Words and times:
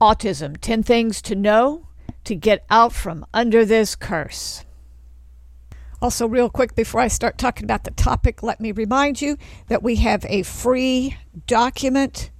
Autism 0.00 0.56
10 0.60 0.84
Things 0.84 1.20
to 1.22 1.34
Know 1.34 1.88
to 2.22 2.36
Get 2.36 2.64
Out 2.70 2.92
from 2.92 3.26
Under 3.34 3.64
This 3.64 3.96
Curse. 3.96 4.64
Also, 6.00 6.28
real 6.28 6.48
quick 6.48 6.76
before 6.76 7.00
I 7.00 7.08
start 7.08 7.36
talking 7.36 7.64
about 7.64 7.82
the 7.82 7.90
topic, 7.90 8.40
let 8.40 8.60
me 8.60 8.70
remind 8.70 9.20
you 9.20 9.36
that 9.66 9.82
we 9.82 9.96
have 9.96 10.24
a 10.28 10.44
free 10.44 11.16
document 11.48 12.30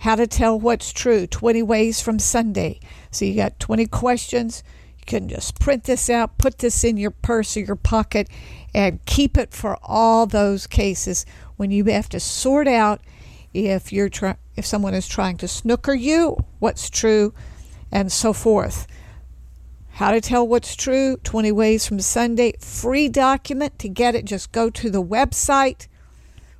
how 0.00 0.16
to 0.16 0.26
tell 0.26 0.60
what's 0.60 0.92
true 0.92 1.26
20 1.26 1.62
ways 1.62 2.02
from 2.02 2.18
Sunday. 2.18 2.78
So, 3.10 3.24
you 3.24 3.36
got 3.36 3.58
20 3.58 3.86
questions. 3.86 4.62
You 4.98 5.04
can 5.06 5.28
just 5.30 5.58
print 5.58 5.84
this 5.84 6.10
out, 6.10 6.36
put 6.36 6.58
this 6.58 6.84
in 6.84 6.98
your 6.98 7.10
purse 7.10 7.56
or 7.56 7.60
your 7.60 7.76
pocket, 7.76 8.28
and 8.74 9.02
keep 9.06 9.38
it 9.38 9.54
for 9.54 9.78
all 9.82 10.26
those 10.26 10.66
cases 10.66 11.24
when 11.56 11.70
you 11.70 11.84
have 11.84 12.10
to 12.10 12.20
sort 12.20 12.68
out 12.68 13.00
if 13.54 13.94
you're 13.94 14.10
try- 14.10 14.36
if 14.58 14.66
someone 14.66 14.92
is 14.92 15.06
trying 15.06 15.36
to 15.38 15.46
snooker 15.46 15.94
you, 15.94 16.36
what's 16.58 16.90
true, 16.90 17.32
and 17.92 18.10
so 18.10 18.32
forth. 18.32 18.88
How 19.92 20.10
to 20.10 20.20
tell 20.20 20.46
what's 20.46 20.76
true, 20.76 21.16
20 21.18 21.52
ways 21.52 21.86
from 21.86 22.00
Sunday, 22.00 22.54
free 22.60 23.08
document 23.08 23.78
to 23.78 23.88
get 23.88 24.14
it. 24.14 24.24
Just 24.24 24.52
go 24.52 24.70
to 24.70 24.90
the 24.90 25.02
website, 25.02 25.86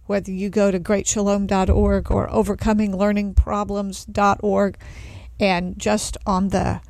whether 0.07 0.30
you 0.30 0.48
go 0.48 0.71
to 0.71 0.80
greatshalom.org 0.80 2.11
or 2.11 2.29
overcominglearningproblems.org, 2.29 4.79
and 5.41 5.79
just 5.79 6.16
on 6.27 6.49
the 6.49 6.80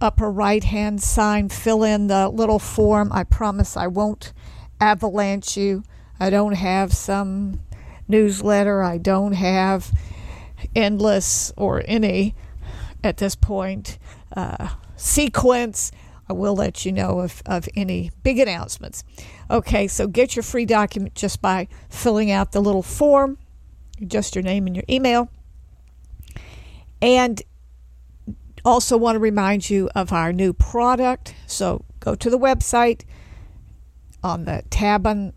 upper 0.00 0.30
right 0.30 0.64
hand 0.64 1.02
sign, 1.02 1.48
fill 1.48 1.82
in 1.82 2.06
the 2.06 2.28
little 2.28 2.58
form. 2.58 3.12
I 3.12 3.24
promise 3.24 3.76
I 3.76 3.88
won't 3.88 4.32
avalanche 4.80 5.56
you. 5.56 5.82
I 6.20 6.30
don't 6.30 6.54
have 6.54 6.92
some 6.92 7.60
newsletter. 8.08 8.82
I 8.82 8.98
don't 8.98 9.32
have 9.32 9.92
endless 10.74 11.52
or 11.56 11.82
any 11.86 12.34
at 13.02 13.18
this 13.18 13.34
point. 13.34 13.98
Uh, 14.36 14.68
sequence. 14.96 15.92
I 16.28 16.34
will 16.34 16.54
let 16.54 16.84
you 16.84 16.92
know 16.92 17.20
of, 17.20 17.42
of 17.46 17.68
any 17.74 18.10
big 18.22 18.38
announcements. 18.38 19.02
Okay, 19.50 19.88
so 19.88 20.06
get 20.06 20.36
your 20.36 20.42
free 20.42 20.66
document 20.66 21.14
just 21.14 21.40
by 21.40 21.68
filling 21.88 22.30
out 22.30 22.52
the 22.52 22.60
little 22.60 22.82
form, 22.82 23.38
just 24.06 24.34
your 24.34 24.42
name 24.42 24.66
and 24.66 24.76
your 24.76 24.84
email. 24.90 25.30
And 27.00 27.40
also 28.64 28.96
want 28.96 29.14
to 29.16 29.20
remind 29.20 29.70
you 29.70 29.88
of 29.94 30.12
our 30.12 30.32
new 30.32 30.52
product. 30.52 31.34
So 31.46 31.84
go 32.00 32.14
to 32.14 32.28
the 32.28 32.38
website 32.38 33.04
on 34.22 34.44
the 34.44 34.64
tab 34.68 35.06
on 35.06 35.32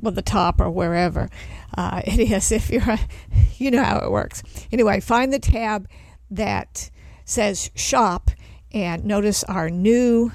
well, 0.00 0.12
the 0.12 0.22
top 0.22 0.60
or 0.60 0.70
wherever 0.70 1.28
uh, 1.76 2.02
it 2.06 2.18
is. 2.18 2.52
If 2.52 2.70
you're, 2.70 2.90
a, 2.90 2.98
you 3.58 3.70
know 3.70 3.84
how 3.84 3.98
it 3.98 4.10
works. 4.10 4.42
Anyway, 4.72 5.00
find 5.00 5.32
the 5.32 5.38
tab 5.38 5.88
that 6.30 6.90
says 7.24 7.70
shop 7.74 8.30
and 8.72 9.04
notice 9.04 9.44
our 9.44 9.68
new 9.68 10.32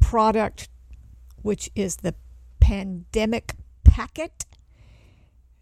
product, 0.00 0.68
which 1.42 1.70
is 1.74 1.96
the 1.96 2.14
pandemic 2.60 3.54
packet. 3.84 4.44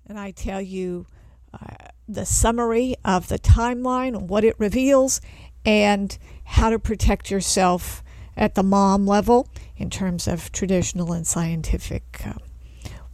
And 0.07 0.19
I 0.19 0.31
tell 0.31 0.61
you 0.61 1.07
uh, 1.53 1.89
the 2.09 2.25
summary 2.25 2.97
of 3.05 3.29
the 3.29 3.39
timeline, 3.39 4.23
what 4.23 4.45
it 4.45 4.55
reveals, 4.59 5.21
and 5.65 6.17
how 6.45 6.71
to 6.71 6.79
protect 6.79 7.31
yourself 7.31 8.03
at 8.37 8.55
the 8.55 8.63
mom 8.63 9.07
level 9.07 9.49
in 9.77 9.91
terms 9.91 10.27
of 10.27 10.51
traditional 10.53 11.13
and 11.13 11.27
scientific 11.27 12.23
uh, 12.27 12.35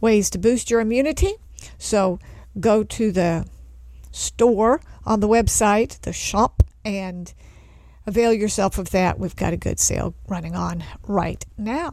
ways 0.05 0.29
to 0.29 0.37
boost 0.37 0.69
your 0.69 0.79
immunity. 0.79 1.33
So 1.79 2.19
go 2.59 2.83
to 2.83 3.11
the 3.11 3.47
store 4.11 4.79
on 5.03 5.19
the 5.19 5.27
website, 5.27 5.99
the 6.01 6.13
shop, 6.13 6.61
and 6.85 7.33
avail 8.05 8.31
yourself 8.31 8.77
of 8.77 8.91
that. 8.91 9.19
We've 9.19 9.35
got 9.35 9.51
a 9.51 9.57
good 9.57 9.79
sale 9.79 10.13
running 10.27 10.55
on 10.55 10.83
right 11.07 11.43
now. 11.57 11.91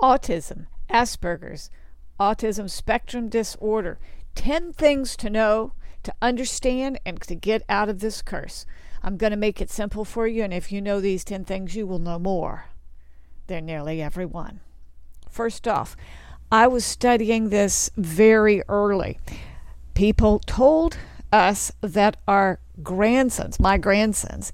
Autism, 0.00 0.66
Asperger's, 0.90 1.70
autism 2.18 2.68
spectrum 2.70 3.28
disorder. 3.28 3.98
10 4.34 4.72
things 4.72 5.16
to 5.16 5.30
know, 5.30 5.72
to 6.02 6.14
understand, 6.22 7.00
and 7.04 7.20
to 7.22 7.34
get 7.34 7.62
out 7.68 7.88
of 7.88 8.00
this 8.00 8.22
curse. 8.22 8.66
I'm 9.02 9.16
going 9.16 9.30
to 9.30 9.36
make 9.36 9.60
it 9.60 9.70
simple 9.70 10.04
for 10.04 10.26
you, 10.26 10.44
and 10.44 10.52
if 10.52 10.70
you 10.70 10.80
know 10.80 11.00
these 11.00 11.24
10 11.24 11.44
things, 11.44 11.74
you 11.74 11.86
will 11.86 11.98
know 11.98 12.18
more. 12.18 12.66
They're 13.46 13.60
nearly 13.60 14.02
every 14.02 14.26
one. 14.26 14.60
First 15.28 15.66
off, 15.68 15.96
I 16.50 16.66
was 16.66 16.84
studying 16.84 17.48
this 17.48 17.90
very 17.96 18.62
early. 18.68 19.18
People 19.94 20.40
told 20.40 20.96
us 21.32 21.72
that 21.80 22.16
our 22.28 22.60
grandsons, 22.82 23.58
my 23.58 23.78
grandsons, 23.78 24.52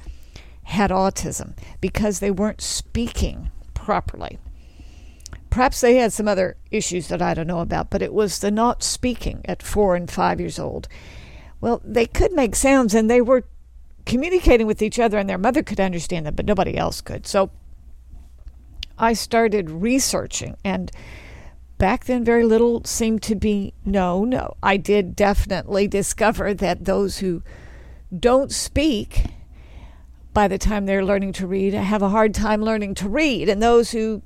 had 0.64 0.91
autism 0.91 1.56
because 1.80 2.20
they 2.20 2.30
weren't 2.30 2.60
speaking 2.60 3.50
properly. 3.74 4.38
Perhaps 5.52 5.82
they 5.82 5.96
had 5.96 6.14
some 6.14 6.26
other 6.26 6.56
issues 6.70 7.08
that 7.08 7.20
I 7.20 7.34
don't 7.34 7.46
know 7.46 7.60
about, 7.60 7.90
but 7.90 8.00
it 8.00 8.14
was 8.14 8.38
the 8.38 8.50
not 8.50 8.82
speaking 8.82 9.42
at 9.44 9.62
four 9.62 9.94
and 9.94 10.10
five 10.10 10.40
years 10.40 10.58
old. 10.58 10.88
Well, 11.60 11.82
they 11.84 12.06
could 12.06 12.32
make 12.32 12.56
sounds 12.56 12.94
and 12.94 13.10
they 13.10 13.20
were 13.20 13.44
communicating 14.06 14.66
with 14.66 14.80
each 14.80 14.98
other, 14.98 15.18
and 15.18 15.28
their 15.28 15.36
mother 15.36 15.62
could 15.62 15.78
understand 15.78 16.24
them, 16.24 16.34
but 16.36 16.46
nobody 16.46 16.78
else 16.78 17.02
could. 17.02 17.26
So 17.26 17.50
I 18.98 19.12
started 19.12 19.70
researching, 19.70 20.56
and 20.64 20.91
back 21.76 22.06
then, 22.06 22.24
very 22.24 22.44
little 22.44 22.82
seemed 22.84 23.22
to 23.24 23.34
be 23.34 23.74
known. 23.84 24.34
I 24.62 24.78
did 24.78 25.14
definitely 25.14 25.86
discover 25.86 26.54
that 26.54 26.86
those 26.86 27.18
who 27.18 27.42
don't 28.18 28.50
speak 28.50 29.26
by 30.32 30.48
the 30.48 30.56
time 30.56 30.86
they're 30.86 31.04
learning 31.04 31.34
to 31.34 31.46
read 31.46 31.74
have 31.74 32.00
a 32.00 32.08
hard 32.08 32.32
time 32.32 32.62
learning 32.62 32.94
to 32.94 33.08
read, 33.10 33.50
and 33.50 33.62
those 33.62 33.91
who 33.91 34.22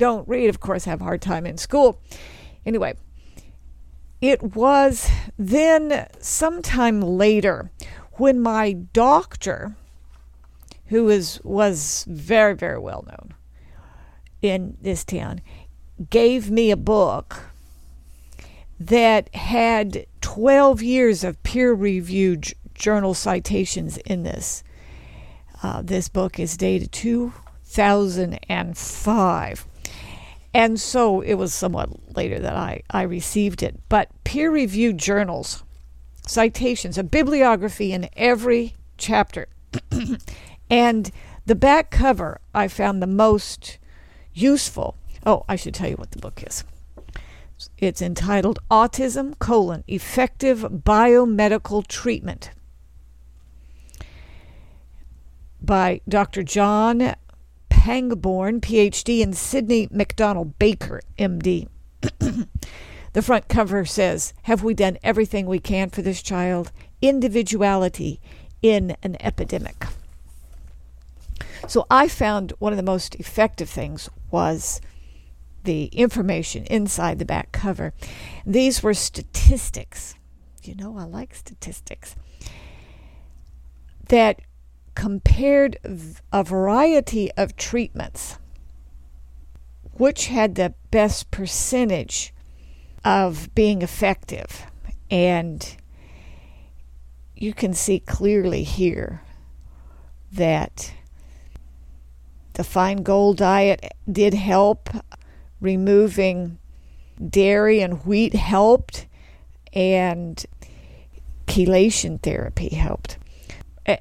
don't 0.00 0.26
read, 0.26 0.48
of 0.48 0.58
course, 0.60 0.86
have 0.86 1.02
a 1.02 1.04
hard 1.04 1.22
time 1.22 1.46
in 1.46 1.58
school. 1.58 2.00
Anyway, 2.64 2.94
it 4.20 4.54
was 4.54 5.08
then 5.38 6.08
sometime 6.18 7.00
later 7.00 7.70
when 8.14 8.40
my 8.40 8.72
doctor, 8.72 9.76
who 10.86 11.04
was, 11.04 11.40
was 11.44 12.04
very, 12.08 12.54
very 12.54 12.78
well 12.78 13.04
known 13.06 13.34
in 14.40 14.78
this 14.80 15.04
town, 15.04 15.42
gave 16.08 16.50
me 16.50 16.70
a 16.70 16.76
book 16.76 17.50
that 18.78 19.34
had 19.34 20.06
12 20.22 20.82
years 20.82 21.22
of 21.22 21.42
peer 21.42 21.74
reviewed 21.74 22.54
journal 22.74 23.12
citations 23.12 23.98
in 23.98 24.22
this. 24.22 24.64
Uh, 25.62 25.82
this 25.82 26.08
book 26.08 26.40
is 26.40 26.56
dated 26.56 26.90
2005. 26.90 29.66
And 30.52 30.80
so 30.80 31.20
it 31.20 31.34
was 31.34 31.54
somewhat 31.54 32.16
later 32.16 32.38
that 32.40 32.54
I, 32.54 32.82
I 32.90 33.02
received 33.02 33.62
it. 33.62 33.78
But 33.88 34.08
peer 34.24 34.50
reviewed 34.50 34.98
journals, 34.98 35.62
citations, 36.26 36.98
a 36.98 37.04
bibliography 37.04 37.92
in 37.92 38.08
every 38.16 38.74
chapter. 38.98 39.46
and 40.70 41.10
the 41.46 41.54
back 41.54 41.90
cover 41.90 42.40
I 42.54 42.68
found 42.68 43.00
the 43.00 43.06
most 43.06 43.78
useful. 44.34 44.96
Oh, 45.24 45.44
I 45.48 45.56
should 45.56 45.74
tell 45.74 45.88
you 45.88 45.96
what 45.96 46.10
the 46.10 46.18
book 46.18 46.42
is. 46.44 46.64
It's 47.78 48.00
entitled 48.00 48.58
Autism 48.70 49.38
colon 49.38 49.84
Effective 49.86 50.60
Biomedical 50.60 51.86
Treatment 51.86 52.50
by 55.60 56.00
Dr. 56.08 56.42
Jon 56.42 57.14
Pangborn, 57.80 58.60
PhD, 58.60 59.22
and 59.22 59.34
Sidney 59.34 59.88
MacDonald 59.90 60.58
Baker, 60.58 61.00
MD. 61.18 61.66
the 63.14 63.22
front 63.22 63.48
cover 63.48 63.86
says, 63.86 64.34
Have 64.42 64.62
we 64.62 64.74
done 64.74 64.98
everything 65.02 65.46
we 65.46 65.60
can 65.60 65.88
for 65.88 66.02
this 66.02 66.20
child? 66.20 66.72
Individuality 67.00 68.20
in 68.60 68.98
an 69.02 69.16
epidemic. 69.20 69.86
So 71.68 71.86
I 71.90 72.06
found 72.06 72.52
one 72.58 72.74
of 72.74 72.76
the 72.76 72.82
most 72.82 73.14
effective 73.14 73.70
things 73.70 74.10
was 74.30 74.82
the 75.64 75.86
information 75.86 76.64
inside 76.64 77.18
the 77.18 77.24
back 77.24 77.50
cover. 77.50 77.94
These 78.44 78.82
were 78.82 78.92
statistics. 78.92 80.16
You 80.62 80.74
know, 80.74 80.98
I 80.98 81.04
like 81.04 81.34
statistics. 81.34 82.14
That 84.08 84.42
compared 84.94 85.78
a 86.32 86.44
variety 86.44 87.30
of 87.32 87.56
treatments, 87.56 88.38
which 89.92 90.26
had 90.26 90.54
the 90.54 90.74
best 90.90 91.30
percentage 91.30 92.34
of 93.04 93.54
being 93.54 93.82
effective. 93.82 94.66
And 95.10 95.76
you 97.34 97.54
can 97.54 97.72
see 97.72 98.00
clearly 98.00 98.62
here 98.62 99.22
that 100.32 100.92
the 102.54 102.62
Feingold 102.62 103.36
diet 103.36 103.92
did 104.10 104.34
help. 104.34 104.90
Removing 105.60 106.58
dairy 107.28 107.82
and 107.82 108.02
wheat 108.06 108.32
helped, 108.32 109.06
and 109.74 110.42
chelation 111.46 112.22
therapy 112.22 112.70
helped. 112.70 113.18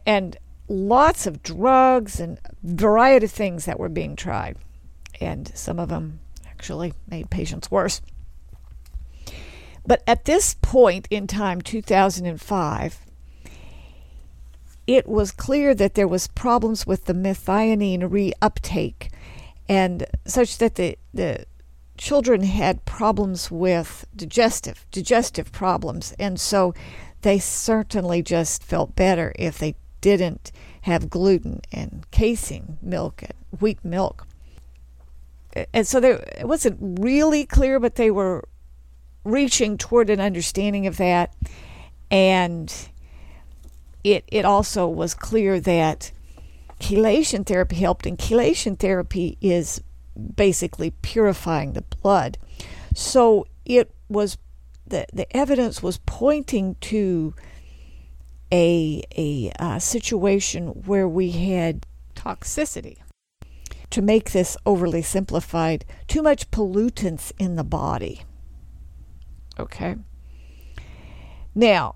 And 0.05 0.37
lots 0.69 1.25
of 1.27 1.43
drugs 1.43 2.19
and 2.19 2.39
variety 2.63 3.25
of 3.25 3.31
things 3.31 3.65
that 3.65 3.79
were 3.79 3.89
being 3.89 4.15
tried. 4.15 4.57
And 5.19 5.51
some 5.55 5.79
of 5.79 5.89
them 5.89 6.19
actually 6.47 6.93
made 7.07 7.29
patients 7.29 7.71
worse. 7.71 8.01
But 9.85 10.03
at 10.05 10.25
this 10.25 10.55
point 10.61 11.07
in 11.09 11.25
time, 11.25 11.61
2005, 11.61 12.99
it 14.85 15.07
was 15.07 15.31
clear 15.31 15.73
that 15.75 15.95
there 15.95 16.07
was 16.07 16.27
problems 16.27 16.85
with 16.85 17.05
the 17.05 17.13
methionine 17.13 18.01
reuptake 18.01 19.09
and 19.67 20.05
such 20.25 20.57
that 20.57 20.75
the, 20.75 20.97
the 21.13 21.45
children 21.97 22.41
had 22.41 22.85
problems 22.85 23.51
with 23.51 24.05
digestive 24.15 24.85
digestive 24.89 25.51
problems 25.51 26.15
and 26.17 26.39
so 26.39 26.73
they 27.21 27.37
certainly 27.37 28.23
just 28.23 28.63
felt 28.63 28.95
better 28.95 29.31
if 29.37 29.59
they 29.59 29.75
didn't 30.01 30.51
have 30.81 31.09
gluten 31.09 31.61
and 31.71 32.05
casein 32.11 32.77
milk 32.81 33.23
and 33.23 33.33
wheat 33.59 33.83
milk 33.83 34.27
and 35.73 35.87
so 35.87 35.99
there, 35.99 36.23
it 36.37 36.47
wasn't 36.47 36.77
really 36.99 37.45
clear 37.45 37.79
but 37.79 37.95
they 37.95 38.11
were 38.11 38.47
reaching 39.23 39.77
toward 39.77 40.09
an 40.09 40.19
understanding 40.19 40.87
of 40.87 40.97
that 40.97 41.33
and 42.11 42.89
it, 44.03 44.23
it 44.27 44.45
also 44.45 44.87
was 44.87 45.13
clear 45.13 45.59
that 45.59 46.11
chelation 46.79 47.45
therapy 47.45 47.75
helped, 47.75 48.05
and 48.05 48.17
chelation 48.17 48.77
therapy 48.79 49.37
is 49.41 49.81
basically 50.35 50.91
purifying 51.01 51.73
the 51.73 51.81
blood. 51.81 52.37
So 52.95 53.45
it 53.65 53.91
was 54.07 54.37
the, 54.87 55.05
the 55.13 55.35
evidence 55.35 55.83
was 55.83 55.99
pointing 56.05 56.75
to 56.81 57.33
a, 58.51 59.03
a 59.15 59.51
uh, 59.59 59.79
situation 59.79 60.67
where 60.85 61.07
we 61.07 61.31
had 61.31 61.85
toxicity. 62.15 62.97
To 63.91 64.01
make 64.03 64.31
this 64.31 64.55
overly 64.67 65.01
simplified, 65.01 65.83
too 66.07 66.21
much 66.21 66.51
pollutants 66.51 67.31
in 67.39 67.55
the 67.55 67.63
body. 67.63 68.21
Okay. 69.59 69.95
Now, 71.55 71.95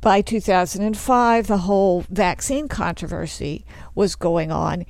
by 0.00 0.20
2005, 0.20 1.46
the 1.46 1.58
whole 1.58 2.04
vaccine 2.10 2.66
controversy 2.66 3.64
was 3.94 4.16
going 4.16 4.50
on. 4.50 4.84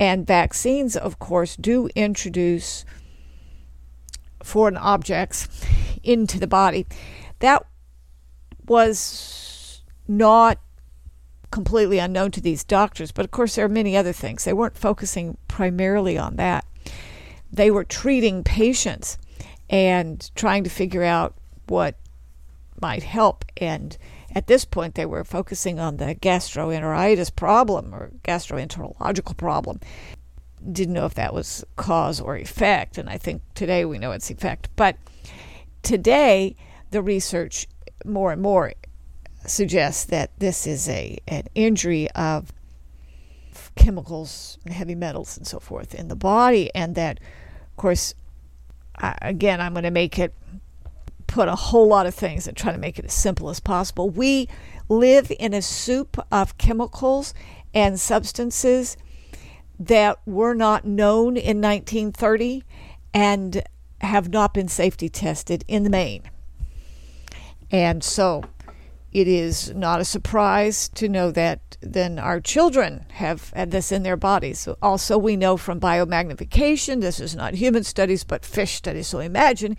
And 0.00 0.26
vaccines, 0.26 0.96
of 0.96 1.18
course, 1.18 1.54
do 1.54 1.88
introduce 1.94 2.86
foreign 4.42 4.78
objects 4.78 5.48
into 6.02 6.40
the 6.40 6.46
body. 6.46 6.86
That 7.40 7.66
was 8.66 9.06
not 10.06 10.58
completely 11.50 11.98
unknown 11.98 12.30
to 12.32 12.40
these 12.40 12.64
doctors, 12.64 13.12
but 13.12 13.24
of 13.24 13.30
course, 13.30 13.54
there 13.54 13.64
are 13.64 13.68
many 13.68 13.96
other 13.96 14.12
things. 14.12 14.44
They 14.44 14.52
weren't 14.52 14.76
focusing 14.76 15.36
primarily 15.46 16.18
on 16.18 16.36
that. 16.36 16.64
They 17.52 17.70
were 17.70 17.84
treating 17.84 18.42
patients 18.42 19.18
and 19.70 20.30
trying 20.34 20.64
to 20.64 20.70
figure 20.70 21.04
out 21.04 21.34
what 21.68 21.96
might 22.82 23.04
help. 23.04 23.44
And 23.56 23.96
at 24.34 24.48
this 24.48 24.64
point, 24.64 24.96
they 24.96 25.06
were 25.06 25.22
focusing 25.22 25.78
on 25.78 25.98
the 25.98 26.16
gastroenteritis 26.16 27.34
problem 27.34 27.94
or 27.94 28.10
gastroenterological 28.24 29.36
problem. 29.36 29.78
Didn't 30.70 30.94
know 30.94 31.06
if 31.06 31.14
that 31.14 31.32
was 31.32 31.64
cause 31.76 32.20
or 32.20 32.36
effect, 32.36 32.98
and 32.98 33.08
I 33.08 33.18
think 33.18 33.42
today 33.54 33.84
we 33.84 33.98
know 33.98 34.12
it's 34.12 34.30
effect. 34.30 34.68
But 34.76 34.96
today, 35.82 36.56
the 36.90 37.02
research 37.02 37.68
more 38.04 38.32
and 38.32 38.42
more 38.42 38.72
suggests 39.46 40.04
that 40.04 40.30
this 40.38 40.66
is 40.66 40.88
a 40.88 41.18
an 41.28 41.44
injury 41.54 42.10
of 42.12 42.52
chemicals, 43.76 44.58
heavy 44.70 44.94
metals, 44.94 45.36
and 45.36 45.46
so 45.46 45.58
forth 45.58 45.94
in 45.94 46.08
the 46.08 46.16
body, 46.16 46.74
and 46.74 46.94
that, 46.94 47.18
of 47.18 47.76
course, 47.76 48.14
again, 49.00 49.60
I'm 49.60 49.72
going 49.72 49.84
to 49.84 49.90
make 49.90 50.18
it 50.18 50.34
put 51.26 51.48
a 51.48 51.54
whole 51.54 51.88
lot 51.88 52.06
of 52.06 52.14
things 52.14 52.46
and 52.46 52.56
try 52.56 52.72
to 52.72 52.78
make 52.78 52.98
it 52.98 53.04
as 53.04 53.12
simple 53.12 53.50
as 53.50 53.58
possible. 53.60 54.08
We 54.08 54.48
live 54.88 55.32
in 55.38 55.52
a 55.52 55.62
soup 55.62 56.18
of 56.30 56.58
chemicals 56.58 57.34
and 57.72 57.98
substances 57.98 58.96
that 59.78 60.20
were 60.26 60.54
not 60.54 60.84
known 60.84 61.36
in 61.36 61.60
1930 61.60 62.62
and 63.12 63.62
have 64.00 64.28
not 64.28 64.54
been 64.54 64.68
safety 64.68 65.08
tested 65.08 65.64
in 65.66 65.82
the 65.82 65.90
main. 65.90 66.22
And 67.70 68.04
so 68.04 68.44
it 69.14 69.28
is 69.28 69.72
not 69.74 70.00
a 70.00 70.04
surprise 70.04 70.88
to 70.88 71.08
know 71.08 71.30
that 71.30 71.76
then 71.80 72.18
our 72.18 72.40
children 72.40 73.06
have 73.12 73.50
had 73.50 73.70
this 73.70 73.92
in 73.92 74.02
their 74.02 74.16
bodies. 74.16 74.66
Also, 74.82 75.16
we 75.16 75.36
know 75.36 75.56
from 75.56 75.78
biomagnification, 75.78 77.00
this 77.00 77.20
is 77.20 77.36
not 77.36 77.54
human 77.54 77.84
studies, 77.84 78.24
but 78.24 78.44
fish 78.44 78.74
studies. 78.74 79.06
So 79.06 79.20
imagine 79.20 79.76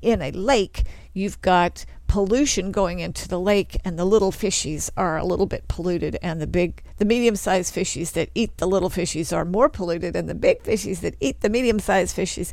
in 0.00 0.22
a 0.22 0.30
lake, 0.30 0.84
you've 1.12 1.40
got 1.42 1.84
pollution 2.06 2.72
going 2.72 3.00
into 3.00 3.28
the 3.28 3.38
lake 3.38 3.76
and 3.84 3.98
the 3.98 4.06
little 4.06 4.32
fishies 4.32 4.88
are 4.96 5.18
a 5.18 5.24
little 5.24 5.44
bit 5.44 5.68
polluted 5.68 6.16
and 6.22 6.40
the 6.40 6.46
big 6.46 6.82
the 6.96 7.04
medium-sized 7.04 7.74
fishies 7.74 8.12
that 8.12 8.30
eat 8.34 8.56
the 8.56 8.66
little 8.66 8.88
fishies 8.88 9.36
are 9.36 9.44
more 9.44 9.68
polluted 9.68 10.16
and 10.16 10.26
the 10.26 10.34
big 10.34 10.62
fishies 10.62 11.00
that 11.00 11.14
eat 11.20 11.42
the 11.42 11.50
medium-sized 11.50 12.16
fishies 12.16 12.52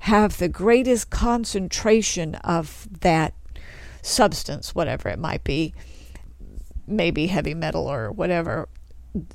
have 0.00 0.38
the 0.38 0.48
greatest 0.48 1.10
concentration 1.10 2.34
of 2.36 2.88
that 3.02 3.34
substance 4.02 4.74
whatever 4.74 5.08
it 5.08 5.18
might 5.18 5.44
be 5.44 5.72
maybe 6.86 7.28
heavy 7.28 7.54
metal 7.54 7.86
or 7.86 8.10
whatever. 8.10 8.68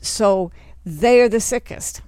So 0.01 0.51
they 0.85 1.21
are 1.21 1.29
the 1.29 1.39
sickest. 1.39 2.01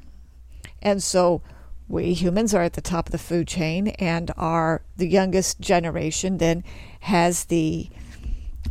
And 0.82 1.02
so 1.02 1.42
we 1.88 2.14
humans 2.14 2.54
are 2.54 2.62
at 2.62 2.74
the 2.74 2.82
top 2.82 3.08
of 3.08 3.12
the 3.12 3.18
food 3.18 3.48
chain, 3.48 3.88
and 3.88 4.32
are 4.38 4.84
the 4.98 5.08
youngest 5.08 5.60
generation 5.60 6.38
then 6.38 6.64
has 7.02 7.46
the 7.46 7.90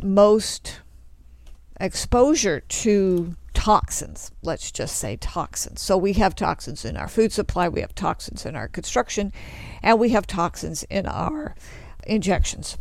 most 0.01 0.79
exposure 1.79 2.61
to 2.61 3.35
toxins. 3.53 4.31
Let's 4.41 4.71
just 4.71 4.95
say 4.95 5.17
toxins. 5.17 5.81
So 5.81 5.97
we 5.97 6.13
have 6.13 6.33
toxins 6.33 6.85
in 6.85 6.95
our 6.95 7.09
food 7.09 7.33
supply, 7.33 7.67
we 7.67 7.81
have 7.81 7.93
toxins 7.93 8.45
in 8.45 8.55
our 8.55 8.69
construction, 8.69 9.33
and 9.83 9.99
we 9.99 10.09
have 10.09 10.25
toxins 10.25 10.83
in 10.83 11.05
our 11.05 11.55
injections. 12.07 12.77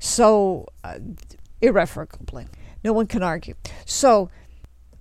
So 0.00 0.66
uh. 0.82 0.98
No 2.82 2.92
one 2.94 3.06
can 3.06 3.22
argue. 3.22 3.54
So, 3.84 4.30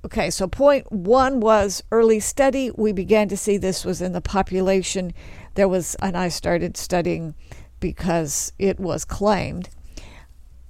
okay, 0.05 0.29
so 0.29 0.45
point 0.45 0.91
one 0.91 1.39
was 1.39 1.81
early 1.89 2.19
study. 2.19 2.71
We 2.75 2.91
began 2.91 3.29
to 3.29 3.37
see 3.37 3.57
this 3.57 3.85
was 3.85 4.01
in 4.01 4.11
the 4.11 4.19
population. 4.19 5.13
There 5.55 5.69
was, 5.69 5.95
and 6.01 6.17
I 6.17 6.27
started 6.27 6.75
studying 6.75 7.33
because 7.79 8.51
it 8.59 8.77
was 8.77 9.05
claimed. 9.05 9.69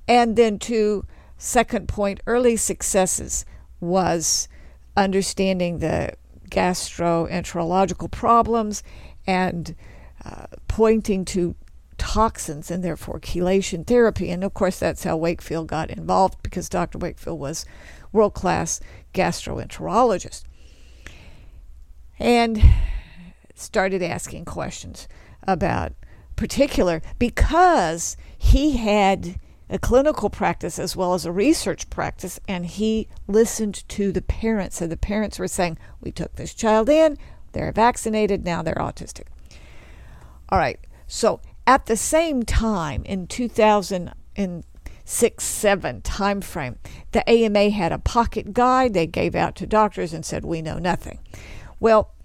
And 0.07 0.35
then 0.35 0.59
two, 0.59 1.05
second 1.37 1.87
point, 1.87 2.21
early 2.27 2.55
successes 2.55 3.45
was 3.79 4.47
understanding 4.95 5.79
the 5.79 6.13
gastroenterological 6.51 8.11
problems 8.11 8.83
and 9.25 9.75
uh, 10.23 10.45
pointing 10.67 11.25
to 11.25 11.55
toxins 11.99 12.71
and 12.71 12.83
therefore 12.83 13.19
chelation 13.19 13.85
therapy. 13.85 14.31
And 14.31 14.43
of 14.43 14.53
course, 14.53 14.79
that's 14.79 15.03
how 15.03 15.17
Wakefield 15.17 15.67
got 15.67 15.91
involved 15.91 16.41
because 16.41 16.67
Dr. 16.67 16.97
Wakefield 16.97 17.39
was 17.39 17.65
world 18.11 18.33
class 18.33 18.79
gastroenterologist 19.13 20.43
and 22.17 22.61
started 23.53 24.01
asking 24.01 24.45
questions 24.45 25.07
about 25.47 25.93
particular 26.35 27.01
because 27.19 28.17
he 28.37 28.77
had 28.77 29.39
a 29.69 29.77
clinical 29.77 30.29
practice 30.29 30.79
as 30.79 30.95
well 30.95 31.13
as 31.13 31.25
a 31.25 31.31
research 31.31 31.89
practice 31.89 32.39
and 32.47 32.65
he 32.65 33.07
listened 33.27 33.87
to 33.89 34.11
the 34.11 34.21
parents 34.21 34.81
and 34.81 34.91
the 34.91 34.97
parents 34.97 35.37
were 35.37 35.47
saying 35.47 35.77
we 36.01 36.11
took 36.11 36.33
this 36.35 36.53
child 36.53 36.89
in 36.89 37.17
they're 37.51 37.71
vaccinated 37.71 38.43
now 38.43 38.63
they're 38.63 38.73
autistic 38.75 39.27
All 40.49 40.57
right. 40.57 40.79
So 41.07 41.41
at 41.69 41.85
the 41.85 41.95
same 41.95 42.41
time 42.41 43.03
in 43.03 43.27
2006 43.27 45.43
7 45.43 46.01
time 46.01 46.41
frame, 46.41 46.79
the 47.11 47.29
AMA 47.29 47.69
had 47.69 47.91
a 47.91 47.99
pocket 47.99 48.53
guide 48.53 48.95
they 48.95 49.05
gave 49.05 49.35
out 49.35 49.55
to 49.57 49.67
doctors 49.67 50.11
and 50.11 50.25
said, 50.25 50.43
We 50.43 50.63
know 50.63 50.79
nothing. 50.79 51.19
Well, 51.79 52.15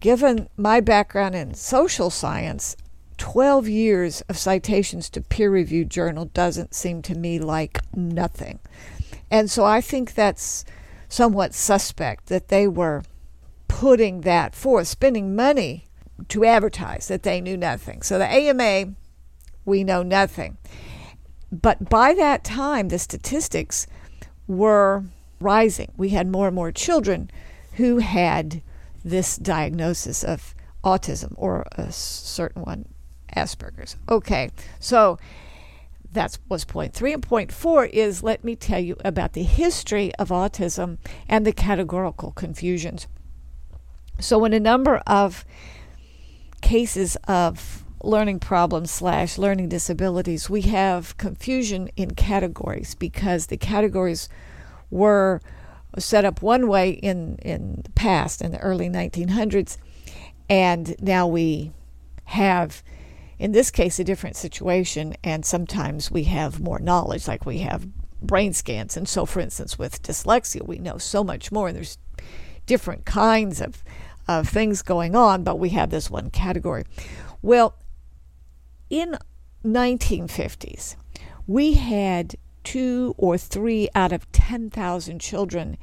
given 0.00 0.48
my 0.56 0.80
background 0.80 1.36
in 1.36 1.54
social 1.54 2.10
science, 2.10 2.76
12 3.18 3.68
years 3.68 4.22
of 4.22 4.36
citations 4.36 5.08
to 5.10 5.20
peer 5.20 5.48
reviewed 5.48 5.88
journal 5.88 6.24
doesn't 6.24 6.74
seem 6.74 7.02
to 7.02 7.14
me 7.14 7.38
like 7.38 7.78
nothing. 7.94 8.58
And 9.30 9.48
so 9.48 9.64
I 9.64 9.80
think 9.80 10.14
that's 10.14 10.64
somewhat 11.08 11.54
suspect 11.54 12.26
that 12.26 12.48
they 12.48 12.66
were 12.66 13.04
putting 13.68 14.22
that 14.22 14.56
forth, 14.56 14.88
spending 14.88 15.36
money 15.36 15.86
to 16.28 16.44
advertise 16.44 17.08
that 17.08 17.22
they 17.22 17.40
knew 17.40 17.56
nothing. 17.56 18.02
So 18.02 18.18
the 18.18 18.26
AMA, 18.26 18.94
we 19.64 19.84
know 19.84 20.02
nothing. 20.02 20.58
But 21.52 21.88
by 21.88 22.14
that 22.14 22.44
time, 22.44 22.88
the 22.88 22.98
statistics 22.98 23.86
were 24.46 25.04
rising. 25.40 25.92
We 25.96 26.10
had 26.10 26.28
more 26.28 26.46
and 26.46 26.54
more 26.54 26.72
children 26.72 27.30
who 27.74 27.98
had 27.98 28.62
this 29.04 29.36
diagnosis 29.36 30.22
of 30.22 30.54
autism 30.84 31.32
or 31.36 31.66
a 31.72 31.90
certain 31.92 32.62
one, 32.62 32.86
Asperger's. 33.34 33.96
Okay, 34.08 34.50
so 34.78 35.18
that 36.12 36.38
was 36.48 36.64
point 36.64 36.92
three. 36.92 37.12
And 37.12 37.22
point 37.22 37.52
four 37.52 37.86
is 37.86 38.22
let 38.22 38.44
me 38.44 38.56
tell 38.56 38.80
you 38.80 38.96
about 39.04 39.32
the 39.32 39.42
history 39.42 40.14
of 40.16 40.28
autism 40.28 40.98
and 41.28 41.46
the 41.46 41.52
categorical 41.52 42.32
confusions. 42.32 43.06
So, 44.18 44.44
in 44.44 44.52
a 44.52 44.60
number 44.60 44.96
of 45.06 45.44
cases 46.60 47.16
of 47.28 47.84
learning 48.02 48.38
problems 48.38 48.90
slash 48.90 49.36
learning 49.38 49.68
disabilities, 49.68 50.48
we 50.48 50.62
have 50.62 51.16
confusion 51.18 51.90
in 51.96 52.12
categories 52.12 52.94
because 52.94 53.46
the 53.46 53.56
categories 53.56 54.28
were 54.90 55.40
set 55.98 56.24
up 56.24 56.40
one 56.42 56.68
way 56.68 56.90
in, 56.90 57.36
in 57.42 57.80
the 57.84 57.90
past, 57.90 58.40
in 58.40 58.52
the 58.52 58.58
early 58.60 58.88
1900s, 58.88 59.76
and 60.48 60.94
now 61.00 61.26
we 61.26 61.72
have, 62.24 62.82
in 63.38 63.52
this 63.52 63.70
case, 63.70 63.98
a 63.98 64.04
different 64.04 64.36
situation, 64.36 65.14
and 65.24 65.44
sometimes 65.44 66.10
we 66.10 66.24
have 66.24 66.60
more 66.60 66.78
knowledge, 66.78 67.26
like 67.28 67.44
we 67.44 67.58
have 67.58 67.86
brain 68.22 68.52
scans. 68.52 68.96
And 68.96 69.08
so, 69.08 69.26
for 69.26 69.40
instance, 69.40 69.78
with 69.78 70.02
dyslexia, 70.02 70.66
we 70.66 70.78
know 70.78 70.98
so 70.98 71.24
much 71.24 71.50
more, 71.50 71.68
and 71.68 71.76
there's 71.76 71.98
different 72.66 73.04
kinds 73.04 73.60
of 73.60 73.82
of 74.38 74.48
things 74.48 74.82
going 74.82 75.16
on, 75.16 75.42
but 75.42 75.58
we 75.58 75.70
have 75.70 75.90
this 75.90 76.08
one 76.10 76.30
category. 76.30 76.84
Well, 77.42 77.74
in 78.88 79.16
1950s, 79.64 80.96
we 81.46 81.74
had 81.74 82.36
two 82.62 83.14
or 83.18 83.36
three 83.36 83.88
out 83.94 84.12
of 84.12 84.30
10,000 84.32 85.18
children 85.18 85.76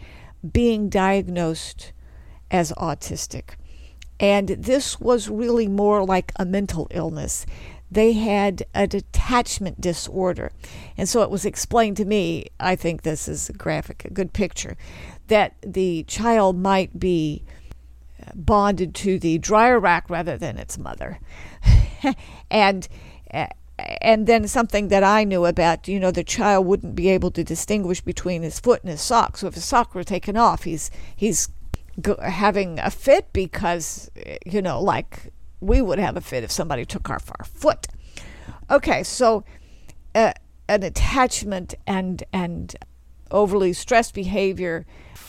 being 0.50 0.90
diagnosed 0.90 1.92
as 2.50 2.72
autistic. 2.74 3.56
And 4.20 4.50
this 4.50 5.00
was 5.00 5.30
really 5.30 5.68
more 5.68 6.06
like 6.06 6.32
a 6.38 6.46
mental 6.46 6.88
illness. 6.92 7.46
They 7.92 8.14
had 8.14 8.66
a 8.74 8.88
detachment 8.88 9.82
disorder. 9.82 10.52
And 10.98 11.08
so 11.08 11.22
it 11.22 11.30
was 11.30 11.46
explained 11.46 11.98
to 11.98 12.06
me, 12.06 12.48
I 12.60 12.76
think 12.76 13.02
this 13.02 13.28
is 13.28 13.50
a 13.50 13.54
graphic, 13.54 14.06
a 14.06 14.10
good 14.10 14.34
picture, 14.34 14.78
that 15.28 15.56
the 15.62 16.04
child 16.04 16.58
might 16.58 17.00
be 17.00 17.44
bonded 18.36 18.96
to 18.96 19.20
the 19.20 19.38
dryer 19.38 19.80
rack 19.80 20.10
rather 20.10 20.38
than 20.38 20.58
its 20.58 20.78
mother. 20.78 21.20
and 22.52 22.88
and 24.02 24.26
then 24.26 24.48
something 24.48 24.88
that 24.88 25.04
I 25.04 25.24
knew 25.24 25.46
about, 25.46 25.88
you 25.88 26.00
know, 26.00 26.10
the 26.10 26.24
child 26.24 26.66
wouldn't 26.66 26.96
be 26.96 27.10
able 27.10 27.30
to 27.32 27.44
distinguish 27.44 28.02
between 28.02 28.42
his 28.42 28.60
foot 28.60 28.82
and 28.82 28.90
his 28.90 29.02
sock. 29.02 29.38
So 29.38 29.48
if 29.48 29.54
his 29.54 29.66
sock 29.66 29.94
were 29.94 30.04
taken 30.04 30.36
off, 30.36 30.64
he's 30.64 30.90
he's 31.16 31.50
having 32.24 32.80
a 32.80 32.90
fit 32.90 33.32
because, 33.34 34.10
you 34.46 34.62
know, 34.62 34.82
like 34.82 35.32
we 35.60 35.82
would 35.82 36.00
have 36.00 36.18
a 36.18 36.22
fit 36.22 36.44
if 36.44 36.52
somebody 36.52 36.86
took 36.86 37.10
off 37.10 37.32
our 37.38 37.46
foot. 37.46 37.88
Okay, 38.70 39.04
so 39.04 39.44
uh, 40.16 40.34
an 40.68 40.84
attachment 40.84 41.76
and 41.86 42.24
and 42.34 42.76
overly 43.30 43.74
stressed 43.74 44.14
behavior 44.14 44.86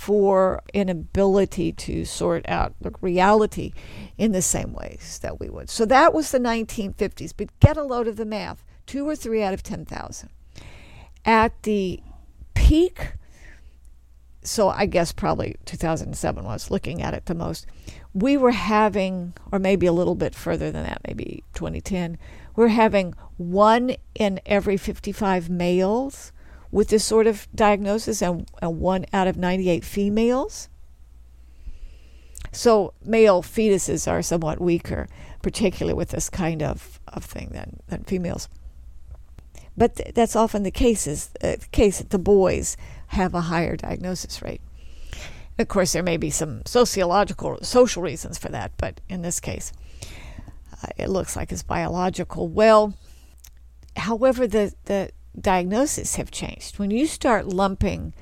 for 0.08 0.62
an 0.72 0.88
ability 0.88 1.70
to 1.70 2.02
sort 2.02 2.42
out 2.48 2.72
the 2.80 2.90
reality 3.02 3.74
in 4.16 4.32
the 4.32 4.40
same 4.40 4.72
ways 4.72 5.18
that 5.20 5.38
we 5.38 5.50
would. 5.50 5.68
So 5.68 5.84
that 5.84 6.14
was 6.14 6.30
the 6.30 6.38
1950s. 6.38 7.34
But 7.36 7.60
get 7.60 7.76
a 7.76 7.82
load 7.82 8.08
of 8.08 8.16
the 8.16 8.24
math 8.24 8.64
two 8.86 9.06
or 9.06 9.14
three 9.14 9.42
out 9.42 9.52
of 9.52 9.62
10,000. 9.62 10.30
At 11.26 11.62
the 11.64 12.00
peak, 12.54 13.16
so 14.42 14.70
I 14.70 14.86
guess 14.86 15.12
probably 15.12 15.56
2007 15.66 16.42
was 16.42 16.70
looking 16.70 17.02
at 17.02 17.12
it 17.12 17.26
the 17.26 17.34
most, 17.34 17.66
we 18.14 18.38
were 18.38 18.52
having, 18.52 19.34
or 19.52 19.58
maybe 19.58 19.84
a 19.84 19.92
little 19.92 20.14
bit 20.14 20.34
further 20.34 20.70
than 20.70 20.84
that, 20.84 21.02
maybe 21.06 21.44
2010, 21.52 22.16
we're 22.56 22.68
having 22.68 23.12
one 23.36 23.94
in 24.14 24.40
every 24.46 24.78
55 24.78 25.50
males 25.50 26.32
with 26.70 26.88
this 26.88 27.04
sort 27.04 27.26
of 27.26 27.48
diagnosis 27.54 28.22
and, 28.22 28.48
and 28.60 28.80
one 28.80 29.06
out 29.12 29.26
of 29.26 29.36
98 29.36 29.84
females. 29.84 30.68
So 32.52 32.94
male 33.04 33.42
fetuses 33.42 34.10
are 34.10 34.22
somewhat 34.22 34.60
weaker, 34.60 35.08
particularly 35.42 35.94
with 35.94 36.10
this 36.10 36.28
kind 36.28 36.62
of, 36.62 37.00
of 37.08 37.24
thing 37.24 37.50
than, 37.52 37.80
than 37.88 38.04
females. 38.04 38.48
But 39.76 39.96
th- 39.96 40.14
that's 40.14 40.36
often 40.36 40.62
the 40.62 40.70
case, 40.70 41.06
is, 41.06 41.30
uh, 41.42 41.56
the 41.56 41.66
case 41.72 41.98
that 41.98 42.10
the 42.10 42.18
boys 42.18 42.76
have 43.08 43.34
a 43.34 43.42
higher 43.42 43.76
diagnosis 43.76 44.42
rate. 44.42 44.60
Of 45.58 45.68
course, 45.68 45.92
there 45.92 46.02
may 46.02 46.16
be 46.16 46.30
some 46.30 46.62
sociological, 46.66 47.58
social 47.62 48.02
reasons 48.02 48.38
for 48.38 48.48
that, 48.50 48.72
but 48.76 49.00
in 49.08 49.22
this 49.22 49.40
case, 49.40 49.72
uh, 50.82 50.88
it 50.96 51.08
looks 51.08 51.34
like 51.34 51.50
it's 51.50 51.62
biological. 51.62 52.48
Well, 52.48 52.94
however, 53.96 54.46
the, 54.46 54.72
the 54.84 55.10
diagnoses 55.40 56.16
have 56.16 56.30
changed. 56.30 56.78
When 56.78 56.90
you 56.90 57.06
start 57.06 57.46
lumping 57.46 58.14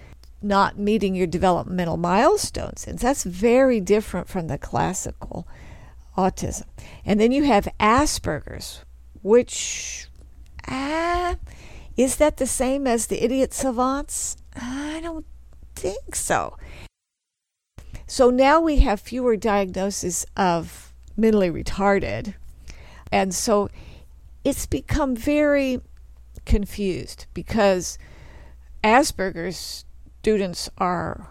not 0.42 0.78
meeting 0.78 1.14
your 1.14 1.26
developmental 1.26 1.96
milestones, 1.96 2.86
and 2.86 2.98
that's 2.98 3.24
very 3.24 3.80
different 3.80 4.28
from 4.28 4.48
the 4.48 4.58
classical 4.58 5.48
autism. 6.16 6.66
And 7.04 7.20
then 7.20 7.32
you 7.32 7.44
have 7.44 7.68
Asperger's, 7.80 8.84
which 9.22 10.08
ah, 10.68 11.36
is 11.96 12.16
that 12.16 12.36
the 12.36 12.46
same 12.46 12.86
as 12.86 13.06
the 13.06 13.24
idiot 13.24 13.52
savants? 13.52 14.36
I 14.54 15.00
don't 15.02 15.26
think 15.74 16.14
so. 16.14 16.56
So 18.06 18.30
now 18.30 18.60
we 18.60 18.78
have 18.78 19.00
fewer 19.00 19.36
diagnoses 19.36 20.26
of 20.36 20.92
mentally 21.16 21.50
retarded. 21.50 22.34
And 23.10 23.34
so 23.34 23.68
it's 24.44 24.66
become 24.66 25.16
very 25.16 25.80
confused 26.46 27.26
because 27.34 27.98
Asperger's 28.82 29.84
students 30.20 30.70
are 30.78 31.28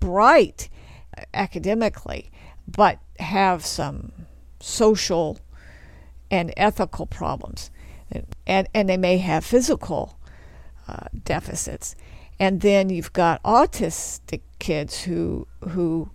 bright 0.00 0.68
academically, 1.32 2.30
but 2.68 2.98
have 3.18 3.64
some 3.64 4.12
social 4.60 5.38
and 6.30 6.52
ethical 6.56 7.06
problems. 7.06 7.70
And, 8.46 8.68
and 8.74 8.88
they 8.88 8.96
may 8.96 9.18
have 9.18 9.44
physical 9.44 10.18
uh, 10.86 11.06
deficits. 11.24 11.96
And 12.38 12.60
then 12.60 12.90
you've 12.90 13.12
got 13.12 13.42
autistic 13.42 14.42
kids 14.58 15.02
who, 15.02 15.46
who 15.68 16.10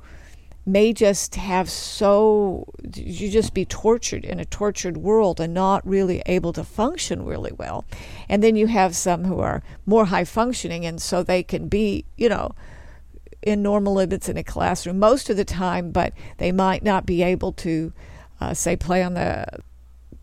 may 0.65 0.93
just 0.93 1.35
have 1.35 1.69
so 1.69 2.71
you 2.95 3.29
just 3.31 3.53
be 3.53 3.65
tortured 3.65 4.23
in 4.23 4.39
a 4.39 4.45
tortured 4.45 4.97
world 4.97 5.39
and 5.39 5.53
not 5.53 5.85
really 5.87 6.21
able 6.27 6.53
to 6.53 6.63
function 6.63 7.25
really 7.25 7.51
well. 7.51 7.83
And 8.29 8.43
then 8.43 8.55
you 8.55 8.67
have 8.67 8.95
some 8.95 9.23
who 9.23 9.39
are 9.39 9.63
more 9.85 10.05
high 10.05 10.23
functioning 10.23 10.85
and 10.85 11.01
so 11.01 11.23
they 11.23 11.41
can 11.41 11.67
be 11.67 12.05
you 12.15 12.29
know 12.29 12.53
in 13.41 13.63
normal 13.63 13.95
limits 13.95 14.29
in 14.29 14.37
a 14.37 14.43
classroom 14.43 14.99
most 14.99 15.27
of 15.29 15.35
the 15.35 15.43
time 15.43 15.89
but 15.89 16.13
they 16.37 16.51
might 16.51 16.83
not 16.83 17.07
be 17.07 17.23
able 17.23 17.51
to 17.51 17.91
uh, 18.39 18.53
say 18.53 18.75
play 18.75 19.01
on 19.01 19.15
the 19.15 19.43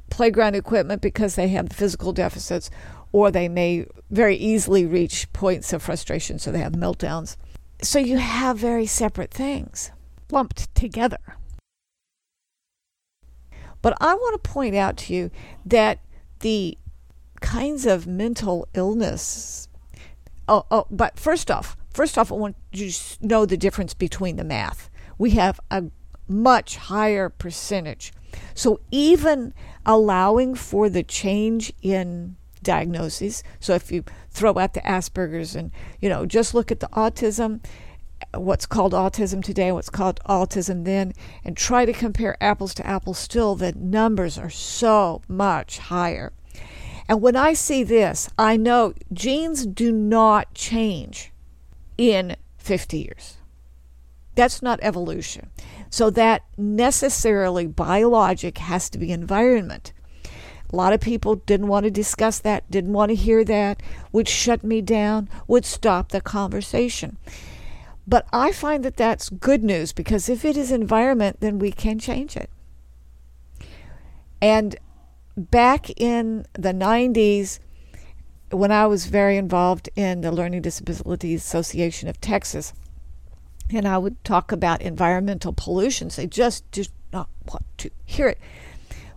playground 0.09 0.54
equipment 0.54 1.02
because 1.02 1.35
they 1.35 1.49
have 1.49 1.73
physical 1.73 2.12
deficits 2.12 2.71
or 3.11 3.30
they 3.30 3.49
may 3.49 3.87
very 4.11 4.37
easily 4.37 4.87
reach 4.87 5.33
points 5.33 5.73
of 5.73 5.83
frustration 5.83 6.38
so 6.38 6.52
they 6.52 6.61
have 6.61 6.73
meltdowns. 6.73 7.37
So 7.83 7.99
you 7.99 8.18
have 8.18 8.57
very 8.57 8.87
separate 8.87 9.33
things 9.33 9.90
lumped 10.31 10.75
together. 10.75 11.19
But 13.81 13.97
I 14.01 14.15
want 14.15 14.43
to 14.43 14.51
point 14.51 14.75
out 14.75 14.97
to 14.99 15.15
you 15.15 15.31
that 15.65 16.01
the 16.41 16.77
kinds 17.41 17.87
of 17.87 18.07
mental 18.07 18.67
illness. 18.75 19.69
Oh, 20.49 20.67
oh, 20.71 20.87
but 20.91 21.19
first 21.19 21.51
off, 21.51 21.77
first 21.93 22.19
off, 22.19 22.33
I 22.33 22.35
want 22.35 22.57
you 22.73 22.91
to 22.91 23.27
know 23.27 23.47
the 23.47 23.57
difference 23.57 23.95
between 23.95 24.37
the 24.37 24.45
math. 24.45 24.91
We 25.17 25.31
have 25.33 25.61
a 25.71 25.85
much 26.29 26.77
higher 26.77 27.29
percentage 27.29 28.13
So 28.55 28.81
even 28.91 29.55
allowing 29.87 30.55
for 30.55 30.89
the 30.89 31.03
change 31.03 31.73
in 31.83 32.37
diagnoses. 32.63 33.43
So 33.61 33.75
if 33.75 33.91
you 33.91 34.05
throw 34.31 34.59
out 34.59 34.75
the 34.75 34.81
Asperger's 34.81 35.55
and 35.55 35.71
you 36.01 36.09
know 36.09 36.27
just 36.27 36.55
look 36.55 36.71
at 36.71 36.81
the 36.81 36.89
autism, 36.89 37.65
what's 38.35 38.67
called 38.67 38.93
autism 38.93 39.43
today, 39.43 39.73
what's 39.73 39.91
called 39.91 40.21
autism 40.29 40.85
then, 40.85 41.13
and 41.45 41.57
try 41.57 41.85
to 41.85 41.93
compare 41.93 42.37
apples 42.43 42.75
to 42.75 42.87
apples. 42.87 43.19
Still, 43.19 43.55
the 43.55 43.73
numbers 43.73 44.39
are 44.39 44.51
so 44.51 45.23
much 45.29 45.79
higher. 45.79 46.33
And 47.09 47.23
when 47.23 47.37
I 47.37 47.55
see 47.55 47.83
this, 47.83 48.29
I 48.39 48.57
know 48.57 48.93
genes 49.13 49.67
do 49.67 49.91
not 49.91 50.53
change 50.55 51.33
in 51.97 52.37
50 52.59 52.99
years. 52.99 53.39
That's 54.35 54.63
not 54.63 54.79
evolution. 54.83 55.51
So 55.91 56.11
that 56.11 56.43
necessarily 56.57 57.67
biologic 57.67 58.59
has 58.59 58.91
to 58.91 58.99
be 58.99 59.11
environment. 59.11 59.93
A 60.71 60.77
lot 60.77 60.93
of 60.93 61.01
people 61.01 61.37
didn't 61.37 61.69
want 61.69 61.85
to 61.85 61.91
discuss 61.91 62.39
that, 62.41 62.71
didn't 62.71 62.93
want 62.93 63.09
to 63.09 63.15
hear 63.15 63.43
that, 63.45 63.83
would 64.13 64.29
shut 64.29 64.63
me 64.63 64.83
down, 64.83 65.31
would 65.47 65.65
stop 65.65 66.11
the 66.11 66.21
conversation. 66.21 67.17
But 68.09 68.27
I 68.33 68.53
find 68.53 68.83
that 68.87 68.97
that's 68.97 69.29
good 69.29 69.62
news 69.62 69.93
because 69.93 70.31
if 70.31 70.43
it 70.43 70.57
is 70.57 70.73
environment, 70.73 71.41
then 71.41 71.59
we 71.59 71.71
can 71.71 71.99
change 71.99 72.38
it. 72.38 72.49
And 74.41 74.77
back 75.37 75.91
in 76.00 76.47
the 76.55 76.73
90s, 76.73 77.59
when 78.50 78.73
I 78.73 78.87
was 78.87 79.07
very 79.07 79.37
involved 79.37 79.91
in 79.95 80.23
the 80.23 80.33
Learning 80.33 80.62
Disabilities 80.62 81.45
Association 81.45 82.09
of 82.09 82.19
Texas, 82.19 82.73
and 83.71 83.87
I 83.87 83.99
would 83.99 84.25
talk 84.25 84.53
about 84.53 84.81
environmental 84.81 85.53
pollution, 85.53 86.09
they 86.09 86.27
just 86.27 86.69
did 86.71 86.88
not 87.12 87.29
want 87.53 87.67
to 87.77 87.91
hear 88.07 88.29
it. 88.29 88.38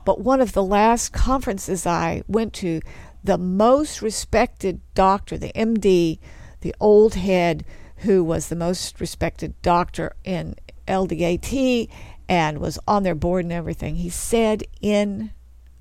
But 0.04 0.20
one 0.20 0.42
of 0.42 0.52
the 0.52 0.64
last 0.64 1.14
conferences 1.14 1.86
I 1.86 2.24
went 2.28 2.52
to, 2.56 2.82
the 3.24 3.38
most 3.38 4.02
respected 4.02 4.82
doctor, 4.96 5.38
the 5.38 5.54
MD, 5.54 6.20
the 6.60 6.76
old 6.82 7.16
head, 7.16 7.64
who 8.02 8.24
was 8.24 8.48
the 8.48 8.56
most 8.56 9.00
respected 9.00 9.60
doctor 9.62 10.16
in 10.24 10.56
LDAT 10.88 11.90
and 12.28 12.60
was 12.60 12.80
on 12.88 13.04
their 13.04 13.16
board 13.16 13.46
and 13.46 13.52
everything, 13.52 13.96
he 13.96 14.10
said 14.10 14.64
in 14.82 15.32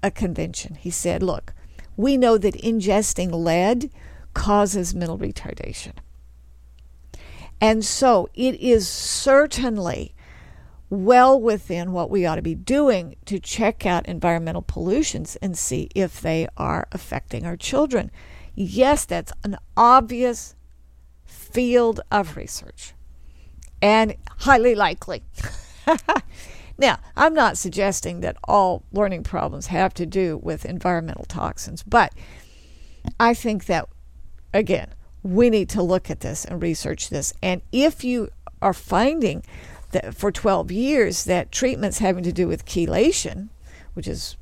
a 0.03 0.11
convention, 0.11 0.75
he 0.75 0.91
said, 0.91 1.23
Look, 1.23 1.53
we 1.97 2.17
know 2.17 2.39
that 2.39 2.55
ingesting 2.55 3.33
lead 3.33 3.91
causes 4.35 4.95
mental 4.95 5.19
retardation. 5.19 5.93
And 7.61 7.85
so 7.85 8.29
it 8.35 8.55
is 8.57 8.89
certainly 8.89 10.15
well 10.89 11.41
within 11.41 11.93
what 11.93 12.11
we 12.11 12.27
ought 12.27 12.37
to 12.37 12.43
be 12.43 12.55
doing 12.55 13.15
to 13.27 13.39
check 13.39 13.87
out 13.87 14.07
environmental 14.07 14.63
pollutions 14.63 15.37
and 15.37 15.57
see 15.57 15.89
if 15.95 16.21
they 16.21 16.49
are 16.57 16.89
affecting 16.91 17.47
our 17.47 17.57
children. 17.57 18.11
Yes, 18.55 19.05
that's 19.05 19.33
an 19.45 19.57
obvious 19.77 20.55
field 21.51 22.01
of 22.11 22.37
research 22.37 22.95
and 23.83 24.15
highly 24.41 24.75
likely. 24.75 25.23
now, 26.79 26.99
I'm 27.17 27.35
not 27.35 27.59
suggesting 27.59 28.21
that 28.21 28.37
all 28.45 28.85
learning 28.93 29.25
problems 29.25 29.67
have 29.67 29.95
to 29.95 30.07
do 30.07 30.39
with 30.43 30.65
environmental 30.65 31.25
toxins, 31.25 31.83
but 31.83 32.13
I 33.19 33.35
think 33.35 33.67
that, 33.67 33.89
again, 34.53 34.95
we 35.23 35.51
need 35.51 35.69
to 35.71 35.83
look 35.83 36.11
at 36.11 36.21
this 36.21 36.45
and 36.45 36.63
research 36.63 37.11
this. 37.11 37.33
And 37.43 37.63
if 37.73 38.05
you 38.05 38.31
are 38.63 38.75
finding 38.75 39.43
that 39.91 40.15
for 40.15 40.31
12 40.31 40.71
years 40.71 41.25
that 41.25 41.53
treatments 41.53 41.99
having 41.99 42.25
to 42.25 42.33
do 42.33 42.47
with 42.47 42.65
chelation, 42.65 43.49
which 43.95 44.07
is 44.07 44.37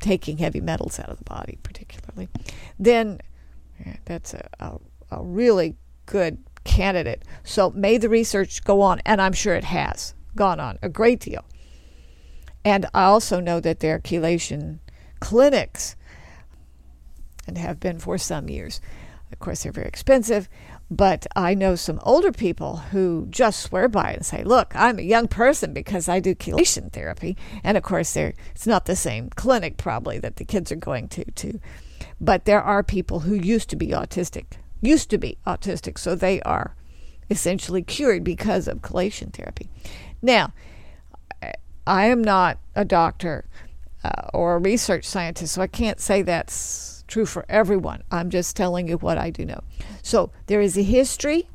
taking 0.00 0.38
heavy 0.38 0.60
metals 0.60 0.98
out 0.98 1.08
of 1.08 1.18
the 1.18 1.24
body, 1.24 1.58
particularly, 1.62 2.28
then 2.78 3.20
that's 4.04 4.34
a, 4.34 4.48
a, 4.60 4.78
a 5.10 5.22
really 5.22 5.74
good 6.06 6.38
candidate. 6.64 7.22
So 7.44 7.70
may 7.70 7.98
the 7.98 8.08
research 8.08 8.64
go 8.64 8.80
on, 8.80 9.00
and 9.04 9.20
I'm 9.20 9.32
sure 9.32 9.54
it 9.54 9.64
has 9.64 10.14
gone 10.34 10.60
on 10.60 10.78
a 10.82 10.88
great 10.88 11.20
deal. 11.20 11.44
And 12.64 12.86
I 12.94 13.04
also 13.04 13.38
know 13.38 13.60
that 13.60 13.80
there 13.80 13.94
are 13.94 14.00
chelation 14.00 14.80
clinics 15.20 15.94
and 17.46 17.56
have 17.58 17.78
been 17.78 17.98
for 17.98 18.18
some 18.18 18.48
years. 18.48 18.80
Of 19.32 19.38
course, 19.38 19.62
they're 19.62 19.72
very 19.72 19.88
expensive, 19.88 20.48
but 20.90 21.26
I 21.34 21.54
know 21.54 21.74
some 21.74 22.00
older 22.02 22.32
people 22.32 22.76
who 22.76 23.26
just 23.30 23.60
swear 23.60 23.88
by 23.88 24.10
it 24.10 24.16
and 24.16 24.26
say, 24.26 24.44
"Look, 24.44 24.74
I'm 24.74 24.98
a 24.98 25.02
young 25.02 25.28
person 25.28 25.72
because 25.72 26.08
I 26.08 26.20
do 26.20 26.34
chelation 26.34 26.92
therapy." 26.92 27.36
And 27.64 27.76
of 27.76 27.82
course, 27.82 28.16
it's 28.16 28.66
not 28.66 28.86
the 28.86 28.96
same 28.96 29.30
clinic 29.30 29.76
probably 29.76 30.18
that 30.18 30.36
the 30.36 30.44
kids 30.44 30.70
are 30.70 30.76
going 30.76 31.08
to. 31.08 31.24
To, 31.24 31.60
but 32.20 32.44
there 32.44 32.62
are 32.62 32.82
people 32.82 33.20
who 33.20 33.34
used 33.34 33.68
to 33.70 33.76
be 33.76 33.88
autistic 33.88 34.58
used 34.86 35.10
to 35.10 35.18
be 35.18 35.38
autistic, 35.46 35.98
so 35.98 36.14
they 36.14 36.40
are 36.42 36.74
essentially 37.28 37.82
cured 37.82 38.22
because 38.24 38.68
of 38.68 38.82
chelation 38.82 39.32
therapy. 39.32 39.68
Now, 40.22 40.52
I 41.86 42.06
am 42.06 42.22
not 42.22 42.58
a 42.74 42.84
doctor 42.84 43.44
uh, 44.02 44.28
or 44.34 44.56
a 44.56 44.58
research 44.58 45.04
scientist, 45.04 45.54
so 45.54 45.62
I 45.62 45.66
can't 45.66 46.00
say 46.00 46.22
that's 46.22 47.04
true 47.06 47.26
for 47.26 47.44
everyone. 47.48 48.02
I'm 48.10 48.30
just 48.30 48.56
telling 48.56 48.88
you 48.88 48.96
what 48.98 49.18
I 49.18 49.30
do 49.30 49.44
know. 49.44 49.60
So 50.02 50.30
there 50.46 50.60
is 50.60 50.76
a 50.76 50.82
history, 50.82 51.48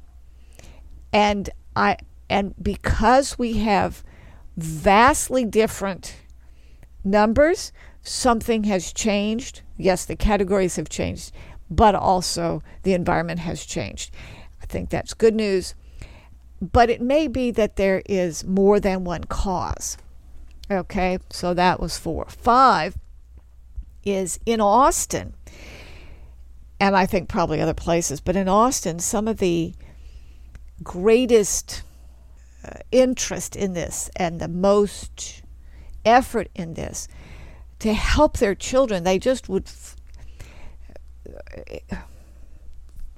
and 1.12 1.50
I 1.76 1.98
and 2.30 2.56
because 2.62 3.38
we 3.38 3.58
have 3.58 4.04
vastly 4.56 5.44
different 5.44 6.16
numbers, 7.04 7.74
something 8.02 8.64
has 8.66 8.94
changed. 8.94 9.62
Yes, 9.78 10.06
the 10.06 10.16
categories 10.16 10.78
have 10.78 10.90
changed 10.90 11.34
but 11.72 11.96
also 11.96 12.62
the 12.84 12.94
environment 12.94 13.40
has 13.40 13.66
changed. 13.66 14.14
I 14.62 14.66
think 14.66 14.90
that's 14.90 15.14
good 15.14 15.34
news. 15.34 15.74
But 16.62 16.92
it 16.92 17.02
may 17.02 17.28
be 17.28 17.50
that 17.52 17.78
there 17.78 18.04
is 18.06 18.44
more 18.44 18.80
than 18.80 19.04
one 19.04 19.24
cause. 19.24 19.98
Okay, 20.70 21.18
so 21.32 21.54
that 21.54 21.80
was 21.80 21.98
four. 21.98 22.26
Five 22.30 22.98
is 24.04 24.40
in 24.46 24.62
Austin, 24.62 25.34
and 26.80 26.96
I 26.96 27.06
think 27.06 27.30
probably 27.30 27.62
other 27.62 27.74
places, 27.74 28.22
but 28.22 28.36
in 28.36 28.48
Austin, 28.48 29.00
some 29.00 29.28
of 29.28 29.38
the 29.38 29.74
greatest 30.84 31.84
uh, 32.64 32.80
interest 32.92 33.56
in 33.56 33.74
this 33.74 34.10
and 34.16 34.40
the 34.40 34.48
most 34.48 35.42
effort 36.06 36.50
in 36.56 36.74
this 36.74 37.08
to 37.80 37.94
help 37.94 38.38
their 38.38 38.56
children, 38.56 39.04
they 39.04 39.20
just 39.20 39.50
would 39.50 39.70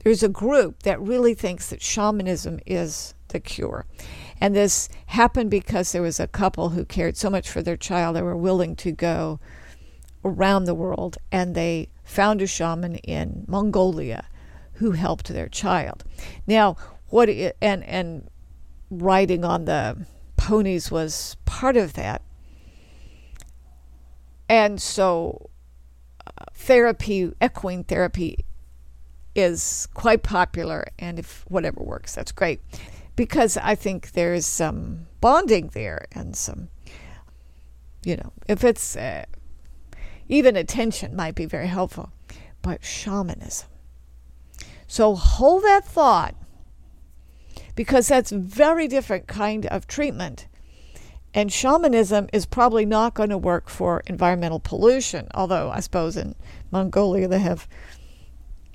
there's 0.04 0.24
a 0.24 0.30
group 0.30 0.84
that 0.84 1.02
really 1.02 1.34
thinks 1.34 1.70
that 1.70 1.82
shamanism 1.82 2.60
is 2.66 3.14
the 3.30 3.40
cure. 3.40 3.86
And 4.40 4.56
this 4.56 4.90
happened 5.08 5.50
because 5.50 5.92
there 5.92 6.02
was 6.02 6.20
a 6.20 6.28
couple 6.28 6.70
who 6.70 6.86
cared 6.86 7.18
so 7.18 7.30
much 7.30 7.50
for 7.50 7.62
their 7.62 7.78
child 7.78 8.16
they 8.16 8.22
were 8.22 8.38
willing 8.38 8.76
to 8.78 8.92
go 8.92 9.40
around 10.26 10.66
the 10.66 10.76
world 10.76 11.18
and 11.32 11.56
they 11.56 11.90
found 12.04 12.42
a 12.42 12.48
shaman 12.48 12.96
in 12.98 13.46
Mongolia 13.48 14.26
who 14.74 14.92
helped 14.92 15.28
their 15.28 15.48
child. 15.48 16.04
Now, 16.48 16.76
what 17.08 17.30
and 17.30 17.84
and 17.84 18.30
riding 18.90 19.46
on 19.46 19.66
the 19.66 20.06
ponies 20.36 20.92
was 20.92 21.38
part 21.46 21.78
of 21.78 21.94
that. 21.94 22.22
And 24.50 24.82
so 24.82 25.50
therapy, 26.64 27.32
equine 27.42 27.84
therapy, 27.84 28.46
is 29.36 29.88
quite 29.94 30.24
popular, 30.24 30.86
and 31.00 31.20
if 31.20 31.44
whatever 31.48 31.82
works, 31.84 32.16
that's 32.16 32.32
great. 32.32 32.62
Because 33.16 33.58
I 33.58 33.76
think 33.76 34.12
there's 34.12 34.46
some 34.46 35.08
bonding 35.22 35.70
there 35.74 36.06
and 36.14 36.36
some, 36.36 36.70
you 38.04 38.16
know, 38.16 38.32
if 38.48 38.64
it's 38.64 38.96
uh, 38.96 39.26
even 40.28 40.56
attention 40.56 41.16
might 41.16 41.36
be 41.36 41.46
very 41.46 41.68
helpful. 41.68 42.12
But 42.62 42.84
shamanism. 42.84 43.68
So 44.88 45.16
hold 45.16 45.64
that 45.64 45.86
thought 45.86 46.36
because 47.76 48.08
that's 48.08 48.32
very 48.32 48.88
different 48.88 49.28
kind 49.28 49.66
of 49.66 49.88
treatment 49.88 50.48
and 51.34 51.52
shamanism 51.52 52.28
is 52.32 52.46
probably 52.46 52.86
not 52.86 53.14
going 53.14 53.30
to 53.30 53.38
work 53.38 53.70
for 53.70 54.04
environmental 54.06 54.60
pollution, 54.60 55.28
although 55.34 55.72
I 55.72 55.80
suppose 55.80 56.16
in 56.16 56.36
Mongolia 56.72 57.28
they 57.28 57.40
have, 57.40 57.68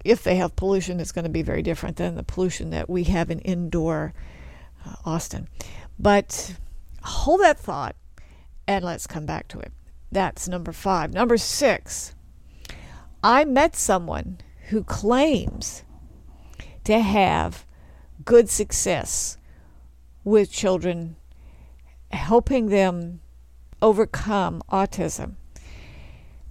if 0.04 0.24
they 0.24 0.36
have 0.36 0.56
pollution, 0.56 0.98
it's 0.98 1.12
going 1.12 1.24
to 1.24 1.30
be 1.30 1.42
very 1.42 1.62
different 1.62 1.96
than 1.96 2.16
the 2.16 2.24
pollution 2.24 2.70
that 2.70 2.90
we 2.90 3.04
have 3.04 3.30
in 3.30 3.38
indoor 3.40 4.12
uh, 4.84 4.94
Austin. 5.04 5.48
But 5.98 6.56
hold 7.02 7.40
that 7.40 7.58
thought 7.58 7.94
and 8.66 8.84
let's 8.84 9.06
come 9.06 9.24
back 9.24 9.48
to 9.48 9.60
it. 9.60 9.72
That's 10.10 10.48
number 10.48 10.72
five. 10.72 11.12
Number 11.12 11.36
six, 11.36 12.14
I 13.22 13.44
met 13.44 13.76
someone 13.76 14.38
who 14.68 14.82
claims 14.82 15.84
to 16.84 16.98
have 16.98 17.66
good 18.24 18.48
success 18.48 19.38
with 20.24 20.50
children 20.50 21.16
helping 22.10 22.66
them 22.66 23.20
overcome 23.80 24.62
autism. 24.70 25.34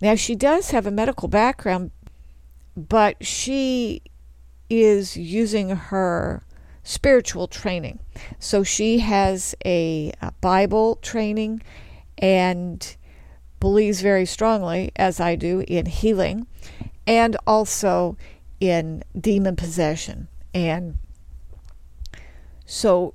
Now, 0.01 0.15
she 0.15 0.35
does 0.35 0.71
have 0.71 0.85
a 0.85 0.91
medical 0.91 1.27
background, 1.27 1.91
but 2.75 3.25
she 3.25 4.01
is 4.69 5.17
using 5.17 5.69
her 5.69 6.43
spiritual 6.83 7.47
training. 7.47 7.99
So 8.39 8.63
she 8.63 8.99
has 8.99 9.55
a, 9.65 10.11
a, 10.21 10.31
Bible 10.39 10.95
training 11.01 11.61
and 12.17 12.95
believes 13.59 14.01
very 14.01 14.25
strongly, 14.25 14.91
as 14.95 15.19
I 15.19 15.35
do, 15.35 15.65
in 15.67 15.85
healing 15.87 16.47
and 17.05 17.35
also 17.45 18.17
in 18.59 19.03
demon 19.19 19.55
possession. 19.55 20.27
And 20.53 20.97
so 22.65 23.13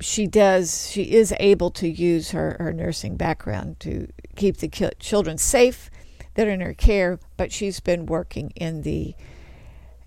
she 0.00 0.26
does, 0.26 0.90
she 0.90 1.12
is 1.12 1.34
able 1.40 1.70
to 1.70 1.88
use 1.88 2.30
her, 2.30 2.56
her 2.58 2.72
nursing 2.72 3.16
background 3.16 3.80
to 3.80 4.08
keep 4.36 4.58
the 4.58 4.68
children 4.98 5.38
safe 5.38 5.90
that 6.34 6.46
are 6.46 6.50
in 6.50 6.60
her 6.60 6.74
care, 6.74 7.18
but 7.36 7.52
she's 7.52 7.80
been 7.80 8.06
working 8.06 8.50
in 8.56 8.82
the 8.82 9.14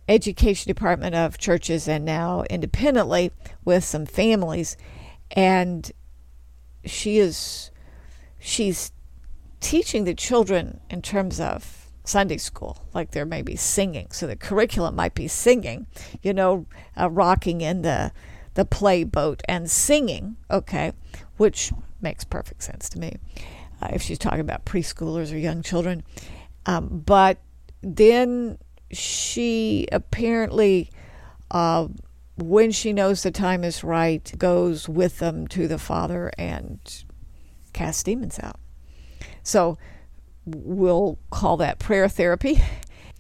education 0.08 0.70
department 0.70 1.16
of 1.16 1.38
churches 1.38 1.88
and 1.88 2.04
now 2.04 2.44
independently 2.50 3.32
with 3.64 3.84
some 3.84 4.06
families 4.06 4.76
and 5.32 5.92
she 6.84 7.20
is 7.20 7.70
she's 8.40 8.92
teaching 9.60 10.06
the 10.06 10.14
children 10.14 10.80
in 10.90 11.02
terms 11.02 11.40
of 11.40 11.92
Sunday 12.04 12.38
school, 12.38 12.88
like 12.94 13.12
there 13.12 13.26
may 13.26 13.42
be 13.42 13.56
singing. 13.56 14.08
So 14.12 14.26
the 14.26 14.36
curriculum 14.36 14.96
might 14.96 15.14
be 15.14 15.28
singing, 15.28 15.86
you 16.24 16.34
know, 16.34 16.66
uh, 17.00 17.10
rocking 17.10 17.62
in 17.62 17.84
the 17.84 18.12
the 18.60 18.66
play 18.66 19.06
boat 19.06 19.42
and 19.48 19.72
singing, 19.72 20.36
okay, 20.52 20.92
which 21.38 21.72
makes 22.02 22.26
perfect 22.26 22.62
sense 22.62 22.90
to 22.90 23.00
me 23.00 23.16
uh, 23.82 23.88
if 23.94 24.02
she's 24.02 24.18
talking 24.18 24.42
about 24.42 24.66
preschoolers 24.66 25.32
or 25.32 25.38
young 25.38 25.62
children. 25.62 26.04
Um, 26.66 27.02
but 27.06 27.38
then 27.82 28.58
she 28.92 29.88
apparently, 29.94 30.92
uh, 31.52 31.88
when 32.36 32.72
she 32.72 32.92
knows 32.92 33.24
the 33.24 33.32
time 33.32 33.64
is 33.64 33.82
right, 33.82 34.30
goes 34.38 34.90
with 34.90 35.20
them 35.20 35.48
to 35.48 35.70
the 35.70 35.80
Father 35.80 36.30
and 36.38 36.82
casts 37.72 38.04
demons 38.04 38.42
out. 38.44 38.60
So 39.42 39.78
we'll 40.46 41.18
call 41.32 41.56
that 41.56 41.80
prayer 41.80 42.10
therapy 42.10 42.62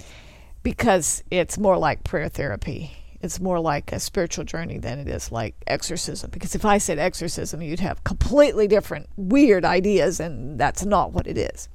because 0.63 1.23
it's 1.31 1.57
more 1.57 1.77
like 1.77 2.03
prayer 2.03 2.27
therapy. 2.27 2.98
It's 3.21 3.39
more 3.39 3.59
like 3.59 3.91
a 3.91 3.99
spiritual 3.99 4.45
journey 4.45 4.77
than 4.77 4.99
it 4.99 5.07
is 5.07 5.31
like 5.31 5.55
exorcism. 5.67 6.29
Because 6.31 6.55
if 6.55 6.63
I 6.63 6.77
said 6.77 6.99
exorcism, 6.99 7.61
you'd 7.61 7.81
have 7.81 8.03
completely 8.03 8.67
different, 8.67 9.09
weird 9.17 9.65
ideas, 9.65 10.19
and 10.19 10.59
that's 10.59 10.85
not 10.85 11.11
what 11.11 11.27
it 11.27 11.37
is. 11.37 11.67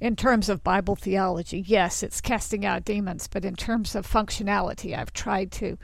In 0.00 0.16
terms 0.16 0.48
of 0.48 0.62
Bible 0.62 0.96
theology, 0.96 1.64
yes, 1.66 2.02
it's 2.02 2.20
casting 2.20 2.64
out 2.64 2.84
demons, 2.84 3.28
but 3.28 3.44
in 3.44 3.56
terms 3.56 3.94
of 3.94 4.06
functionality, 4.06 4.96
I've 4.96 5.12
tried 5.12 5.50
to 5.52 5.76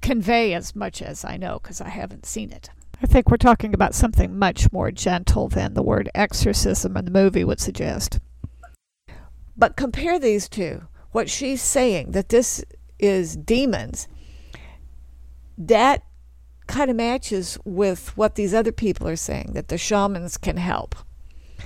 convey 0.00 0.54
as 0.54 0.74
much 0.74 1.02
as 1.02 1.24
I 1.24 1.36
know 1.36 1.60
because 1.62 1.80
I 1.80 1.88
haven't 1.88 2.26
seen 2.26 2.50
it. 2.52 2.70
I 3.02 3.06
think 3.06 3.30
we're 3.30 3.36
talking 3.36 3.72
about 3.72 3.94
something 3.94 4.38
much 4.38 4.70
more 4.72 4.90
gentle 4.90 5.48
than 5.48 5.74
the 5.74 5.82
word 5.82 6.10
exorcism 6.14 6.96
in 6.96 7.04
the 7.04 7.10
movie 7.10 7.44
would 7.44 7.60
suggest. 7.60 8.18
But 9.56 9.76
compare 9.76 10.18
these 10.18 10.48
two. 10.48 10.82
What 11.12 11.30
she's 11.30 11.62
saying, 11.62 12.12
that 12.12 12.28
this 12.28 12.64
is 12.98 13.36
demons, 13.36 14.06
that 15.60 16.02
kind 16.66 16.90
of 16.90 16.96
matches 16.96 17.58
with 17.64 18.16
what 18.16 18.34
these 18.34 18.52
other 18.52 18.72
people 18.72 19.06
are 19.08 19.16
saying, 19.16 19.52
that 19.54 19.68
the 19.68 19.78
shamans 19.78 20.36
can 20.36 20.56
help. 20.56 20.94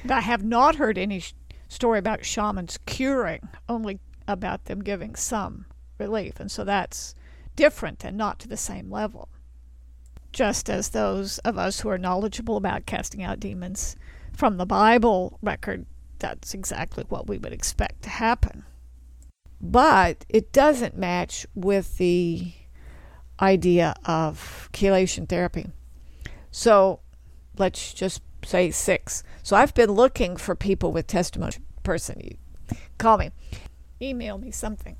I 0.09 0.20
have 0.20 0.44
not 0.44 0.76
heard 0.76 0.98
any 0.98 1.20
sh- 1.20 1.35
story 1.68 1.98
about 1.98 2.24
shamans 2.24 2.78
curing, 2.85 3.48
only 3.68 4.00
about 4.28 4.66
them 4.66 4.83
giving 4.83 5.14
some 5.14 5.66
relief. 5.98 6.38
And 6.38 6.50
so 6.50 6.64
that's 6.64 7.14
different 7.57 8.04
and 8.04 8.16
not 8.16 8.38
to 8.40 8.48
the 8.48 8.57
same 8.57 8.90
level 8.90 9.28
just 10.35 10.68
as 10.68 10.90
those 10.90 11.38
of 11.38 11.57
us 11.57 11.80
who 11.80 11.88
are 11.88 11.96
knowledgeable 11.96 12.57
about 12.57 12.85
casting 12.85 13.22
out 13.22 13.40
demons 13.40 13.96
from 14.37 14.59
the 14.59 14.66
Bible 14.66 15.38
record, 15.40 15.87
that's 16.18 16.52
exactly 16.52 17.04
what 17.09 17.28
we 17.28 17.38
would 17.38 17.52
expect 17.52 18.02
to 18.02 18.11
happen. 18.11 18.64
But 19.61 20.26
it 20.28 20.52
doesn't 20.52 20.98
match 20.98 21.46
with 21.54 21.96
the 21.96 22.52
idea 23.40 23.94
of 24.05 24.68
chelation 24.73 25.29
therapy. 25.29 25.66
So 26.51 27.01
let's 27.59 27.92
just 27.92 28.23
say 28.44 28.70
six. 28.70 29.23
So 29.42 29.57
I've 29.57 29.75
been 29.75 29.92
looking 29.92 30.37
for 30.37 30.55
people 30.55 30.92
with 30.92 31.07
testimony. 31.07 31.57
Person, 31.83 32.20
you 32.25 32.37
call 32.97 33.18
me, 33.18 33.31
email 34.01 34.38
me 34.38 34.51
something. 34.51 34.97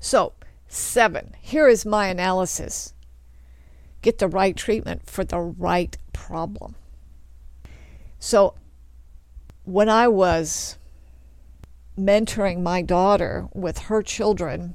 So, 0.00 0.32
seven. 0.66 1.36
Here 1.40 1.68
is 1.68 1.86
my 1.86 2.08
analysis 2.08 2.94
get 4.02 4.18
the 4.18 4.28
right 4.28 4.56
treatment 4.56 5.08
for 5.08 5.24
the 5.24 5.38
right 5.38 5.96
problem. 6.12 6.74
So 8.18 8.54
when 9.64 9.88
I 9.88 10.08
was 10.08 10.78
mentoring 11.98 12.62
my 12.62 12.82
daughter 12.82 13.48
with 13.52 13.78
her 13.78 14.02
children, 14.02 14.74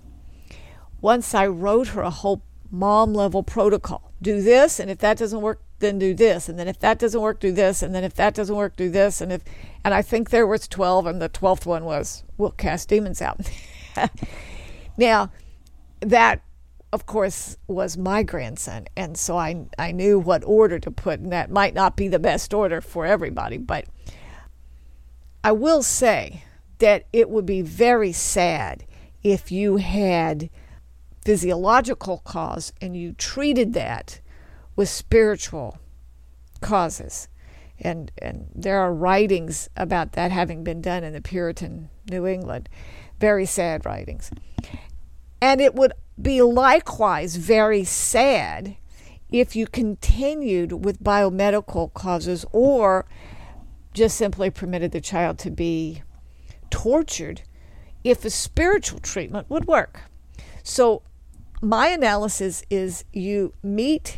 once 1.06 1.36
I 1.36 1.46
wrote 1.46 1.90
her 1.90 2.02
a 2.02 2.10
whole 2.10 2.42
mom 2.72 3.14
level 3.14 3.44
protocol 3.44 4.12
do 4.24 4.42
this, 4.42 4.80
and 4.80 4.90
if 4.90 4.98
that 4.98 5.20
doesn't 5.20 5.40
work, 5.40 5.62
then 5.78 6.00
do 6.00 6.16
this, 6.16 6.50
and 6.50 6.58
then 6.58 6.68
if 6.68 6.80
that 6.80 6.98
doesn't 6.98 7.22
work, 7.22 7.40
do 7.40 7.52
this, 7.52 7.84
and 7.84 7.94
then 7.94 8.04
if 8.04 8.16
that 8.16 8.34
doesn't 8.34 8.56
work, 8.56 8.76
do 8.76 8.90
this, 8.90 9.22
and 9.22 9.32
if, 9.32 9.44
and 9.84 9.94
I 9.94 10.02
think 10.02 10.32
there 10.32 10.48
was 10.48 10.68
12, 10.68 11.06
and 11.06 11.22
the 11.22 11.30
12th 11.30 11.68
one 11.68 11.86
was, 11.86 12.24
we'll 12.40 12.50
cast 12.50 12.90
demons 12.90 13.22
out. 13.22 13.40
now, 14.98 15.32
that 16.00 16.42
of 16.92 17.06
course, 17.06 17.58
was 17.68 17.98
my 17.98 18.24
grandson. 18.24 18.86
And 18.96 19.18
so 19.18 19.38
I, 19.38 19.66
I 19.78 19.92
knew 19.92 20.18
what 20.18 20.44
order 20.46 20.80
to 20.80 20.90
put, 20.90 21.20
and 21.20 21.32
that 21.32 21.52
might 21.52 21.74
not 21.76 21.98
be 21.98 22.08
the 22.08 22.20
best 22.20 22.54
order 22.54 22.80
for 22.80 23.06
everybody. 23.06 23.58
But 23.58 23.86
I 25.44 25.52
will 25.52 25.84
say 25.84 26.46
that 26.80 27.06
it 27.12 27.30
would 27.30 27.46
be 27.46 27.62
very 27.62 28.14
sad 28.14 28.86
if 29.24 29.52
you 29.52 29.76
had 29.76 30.50
physiological 31.26 32.20
cause 32.20 32.72
and 32.80 32.96
you 32.96 33.12
treated 33.14 33.74
that 33.74 34.22
with 34.76 34.88
spiritual 34.88 35.80
causes. 36.62 37.28
And, 37.80 38.12
and 38.20 38.48
there 38.56 38.80
are 38.80 38.94
writings 38.94 39.70
about 39.76 40.14
that 40.14 40.32
having 40.32 40.64
been 40.64 40.82
done 40.82 41.04
in 41.04 41.12
the 41.12 41.22
Puritan 41.22 41.90
New 42.10 42.26
England, 42.26 42.70
very 43.20 43.46
sad 43.46 43.86
writings. 43.86 44.30
And 45.42 45.60
it 45.60 45.76
would 45.76 45.94
be 46.22 46.42
likewise 46.42 47.36
very 47.36 47.84
sad 47.84 48.78
if 49.32 49.56
you 49.56 49.68
continued 49.68 50.86
with 50.86 51.04
biomedical 51.04 51.94
causes 51.94 52.46
or 52.52 53.06
just 53.94 54.16
simply 54.16 54.50
permitted 54.50 54.92
the 54.92 55.02
child 55.02 55.40
to 55.40 55.50
be 55.50 56.04
tortured 56.70 57.42
if 58.04 58.24
a 58.24 58.30
spiritual 58.30 59.00
treatment 59.00 59.50
would 59.50 59.66
work. 59.66 60.02
So, 60.64 61.02
my 61.62 61.88
analysis 61.88 62.64
is 62.70 63.06
you 63.14 63.54
meet 63.64 64.18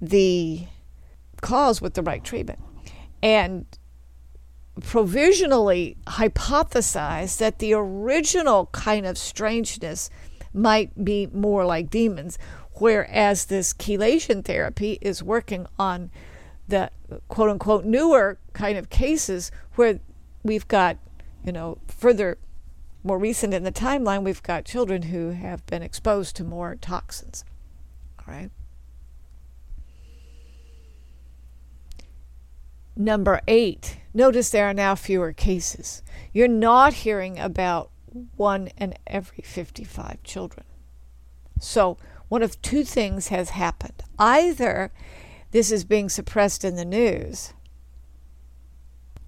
the 0.00 0.66
cause 1.40 1.80
with 1.80 1.94
the 1.94 2.02
right 2.02 2.24
treatment 2.24 2.60
and 3.22 3.66
provisionally 4.82 5.96
hypothesize 6.06 7.38
that 7.38 7.58
the 7.58 7.72
original 7.72 8.66
kind 8.66 9.06
of 9.06 9.16
strangeness 9.16 10.10
might 10.52 11.04
be 11.04 11.28
more 11.32 11.64
like 11.64 11.90
demons, 11.90 12.38
whereas 12.74 13.46
this 13.46 13.72
chelation 13.74 14.44
therapy 14.44 14.98
is 15.00 15.22
working 15.22 15.66
on 15.78 16.10
the 16.68 16.90
quote 17.28 17.50
unquote 17.50 17.84
newer 17.84 18.38
kind 18.52 18.78
of 18.78 18.90
cases 18.90 19.50
where 19.74 20.00
we've 20.42 20.66
got, 20.68 20.96
you 21.44 21.52
know, 21.52 21.78
further 21.88 22.38
more 23.04 23.18
recent 23.18 23.52
in 23.52 23.62
the 23.62 23.70
timeline, 23.70 24.24
we've 24.24 24.42
got 24.42 24.64
children 24.64 25.02
who 25.02 25.30
have 25.30 25.64
been 25.66 25.82
exposed 25.82 26.34
to 26.36 26.44
more 26.44 26.74
toxins. 26.74 27.44
All 28.18 28.34
right. 28.34 28.50
Number 32.96 33.40
eight, 33.46 33.98
notice 34.14 34.50
there 34.50 34.66
are 34.66 34.74
now 34.74 34.94
fewer 34.94 35.32
cases. 35.32 36.02
You're 36.32 36.48
not 36.48 36.94
hearing 36.94 37.38
about 37.38 37.90
one 38.36 38.68
in 38.78 38.94
every 39.06 39.42
55 39.42 40.22
children. 40.22 40.64
So, 41.60 41.98
one 42.28 42.42
of 42.42 42.60
two 42.62 42.84
things 42.84 43.28
has 43.28 43.50
happened. 43.50 44.02
Either 44.18 44.92
this 45.50 45.70
is 45.70 45.84
being 45.84 46.08
suppressed 46.08 46.64
in 46.64 46.76
the 46.76 46.84
news, 46.84 47.52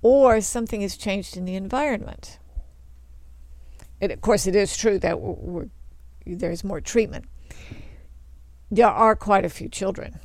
or 0.01 0.41
something 0.41 0.81
has 0.81 0.97
changed 0.97 1.37
in 1.37 1.45
the 1.45 1.57
environment. 1.57 2.39
And 4.01 4.13
of 4.13 4.21
course, 4.21 4.47
it 4.47 4.55
is 4.55 4.77
true 4.77 4.99
that 4.99 5.19
there's 6.27 6.65
more 6.65 6.81
treatment. 6.81 7.25
There 8.71 8.89
are 8.89 9.17
quite 9.17 9.45
a 9.45 9.51
few 9.51 9.69
children, 9.69 10.19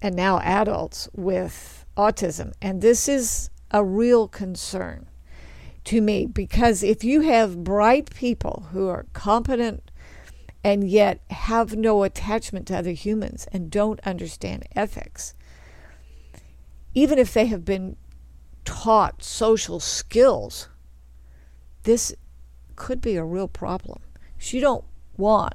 and 0.00 0.16
now 0.16 0.40
adults, 0.40 1.08
with 1.14 1.84
autism. 1.96 2.52
And 2.60 2.80
this 2.80 3.08
is 3.08 3.50
a 3.70 3.84
real 3.84 4.28
concern 4.28 5.06
to 5.84 6.00
me 6.00 6.26
because 6.26 6.82
if 6.82 7.04
you 7.04 7.20
have 7.22 7.62
bright 7.62 8.14
people 8.14 8.68
who 8.72 8.88
are 8.88 9.06
competent 9.12 9.90
and 10.62 10.88
yet 10.88 11.20
have 11.28 11.76
no 11.76 12.02
attachment 12.04 12.66
to 12.68 12.76
other 12.76 12.92
humans 12.92 13.46
and 13.52 13.70
don't 13.70 14.00
understand 14.00 14.64
ethics, 14.74 15.34
even 16.94 17.18
if 17.18 17.34
they 17.34 17.46
have 17.46 17.64
been 17.64 17.96
taught 18.64 19.22
social 19.22 19.78
skills, 19.78 20.68
this 21.82 22.14
could 22.76 23.00
be 23.00 23.16
a 23.16 23.24
real 23.24 23.48
problem. 23.48 24.00
You 24.40 24.60
don't 24.60 24.84
want 25.16 25.54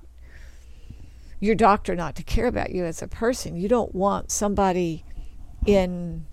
your 1.39 1.55
doctor 1.55 1.95
not 1.95 2.15
to 2.15 2.23
care 2.23 2.47
about 2.47 2.71
you 2.71 2.85
as 2.85 3.01
a 3.01 3.07
person. 3.07 3.55
You 3.55 3.67
don't 3.69 3.93
want 3.93 4.31
somebody 4.31 5.05
in 5.65 6.25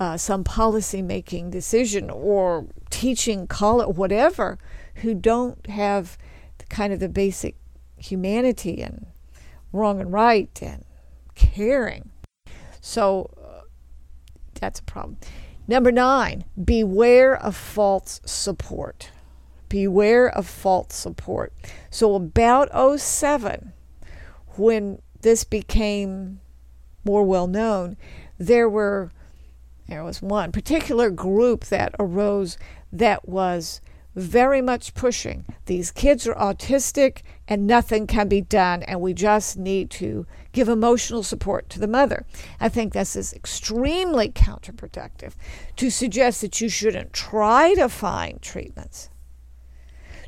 uh, 0.00 0.16
some 0.16 0.44
policy 0.44 1.02
making 1.02 1.50
decision 1.50 2.10
or 2.10 2.66
teaching, 2.90 3.46
call 3.46 3.80
it 3.80 3.90
whatever, 3.90 4.58
who 4.96 5.14
don't 5.14 5.66
have 5.66 6.18
the 6.58 6.64
kind 6.66 6.92
of 6.92 7.00
the 7.00 7.08
basic 7.08 7.56
humanity 7.96 8.82
and 8.82 9.06
wrong 9.72 10.00
and 10.00 10.12
right 10.12 10.58
and 10.62 10.84
caring. 11.34 12.10
So 12.80 13.30
uh, 13.42 13.62
that's 14.60 14.80
a 14.80 14.84
problem. 14.84 15.18
Number 15.66 15.90
nine, 15.90 16.44
beware 16.62 17.34
of 17.34 17.56
false 17.56 18.20
support. 18.24 19.10
Beware 19.74 20.28
of 20.28 20.46
false 20.46 20.94
support. 20.94 21.52
So, 21.90 22.14
about 22.14 22.70
07, 23.00 23.72
when 24.50 25.02
this 25.22 25.42
became 25.42 26.38
more 27.04 27.24
well 27.24 27.48
known, 27.48 27.96
there 28.38 28.68
were 28.68 29.10
there 29.88 30.04
was 30.04 30.22
one 30.22 30.52
particular 30.52 31.10
group 31.10 31.64
that 31.64 31.92
arose 31.98 32.56
that 32.92 33.28
was 33.28 33.80
very 34.14 34.62
much 34.62 34.94
pushing. 34.94 35.44
These 35.66 35.90
kids 35.90 36.24
are 36.28 36.36
autistic 36.36 37.22
and 37.48 37.66
nothing 37.66 38.06
can 38.06 38.28
be 38.28 38.42
done 38.42 38.84
and 38.84 39.00
we 39.00 39.12
just 39.12 39.56
need 39.56 39.90
to 39.90 40.24
give 40.52 40.68
emotional 40.68 41.24
support 41.24 41.68
to 41.70 41.80
the 41.80 41.88
mother. 41.88 42.24
I 42.60 42.68
think 42.68 42.92
this 42.92 43.16
is 43.16 43.32
extremely 43.32 44.28
counterproductive 44.28 45.32
to 45.74 45.90
suggest 45.90 46.42
that 46.42 46.60
you 46.60 46.68
shouldn't 46.68 47.12
try 47.12 47.74
to 47.74 47.88
find 47.88 48.40
treatments 48.40 49.10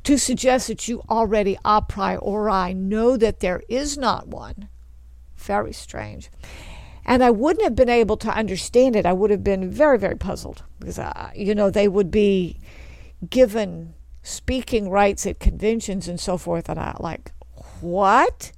to 0.06 0.16
suggest 0.16 0.68
that 0.68 0.86
you 0.86 1.02
already 1.10 1.58
a 1.64 1.82
priori 1.82 2.72
know 2.74 3.16
that 3.16 3.40
there 3.40 3.62
is 3.68 3.98
not 3.98 4.28
one 4.28 4.68
very 5.36 5.72
strange 5.72 6.30
and 7.04 7.22
I 7.22 7.30
wouldn't 7.30 7.64
have 7.64 7.76
been 7.76 7.88
able 7.88 8.16
to 8.18 8.30
understand 8.30 8.96
it. 8.96 9.06
I 9.06 9.12
would 9.12 9.30
have 9.30 9.44
been 9.44 9.70
very, 9.70 9.96
very 9.96 10.16
puzzled 10.16 10.64
because, 10.80 10.98
uh, 10.98 11.30
you 11.36 11.54
know, 11.54 11.70
they 11.70 11.86
would 11.86 12.10
be 12.10 12.58
given 13.30 13.94
speaking 14.22 14.90
rights 14.90 15.24
at 15.24 15.38
conventions 15.38 16.08
and 16.08 16.18
so 16.18 16.36
forth. 16.36 16.68
And 16.68 16.80
I 16.80 16.96
like, 16.98 17.30
what? 17.80 18.50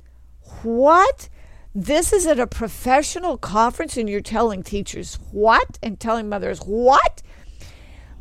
What? 0.62 1.28
This 1.74 2.12
is 2.12 2.26
at 2.26 2.40
a 2.40 2.46
professional 2.46 3.36
conference 3.36 3.98
and 3.98 4.08
you're 4.08 4.22
telling 4.22 4.62
teachers 4.62 5.18
what 5.30 5.78
and 5.82 6.00
telling 6.00 6.30
mothers 6.30 6.60
what? 6.60 7.22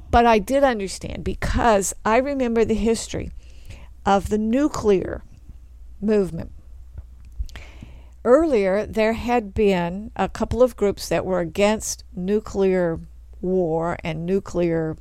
But 0.10 0.26
I 0.26 0.40
did 0.40 0.64
understand 0.64 1.24
because 1.24 1.94
I 2.06 2.18
remember 2.18 2.64
the 2.64 2.74
history 2.74 3.32
of 4.06 4.30
the 4.30 4.38
nuclear 4.38 5.24
movement 6.00 6.52
earlier 8.28 8.86
there 8.86 9.14
had 9.14 9.54
been 9.54 10.12
a 10.18 10.28
couple 10.28 10.62
of 10.62 10.76
groups 10.76 11.08
that 11.08 11.26
were 11.26 11.40
against 11.40 12.04
nuclear 12.14 13.00
war 13.40 13.98
and 14.04 14.26
nuclear 14.26 14.98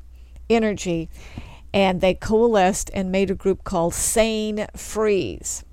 energy, 0.49 1.11
and 1.75 2.01
they 2.01 2.15
coalesced 2.15 2.89
and 2.95 3.11
made 3.11 3.29
a 3.29 3.35
group 3.35 3.65
called 3.65 3.93
Sane 3.93 4.67
Freeze. 4.77 5.65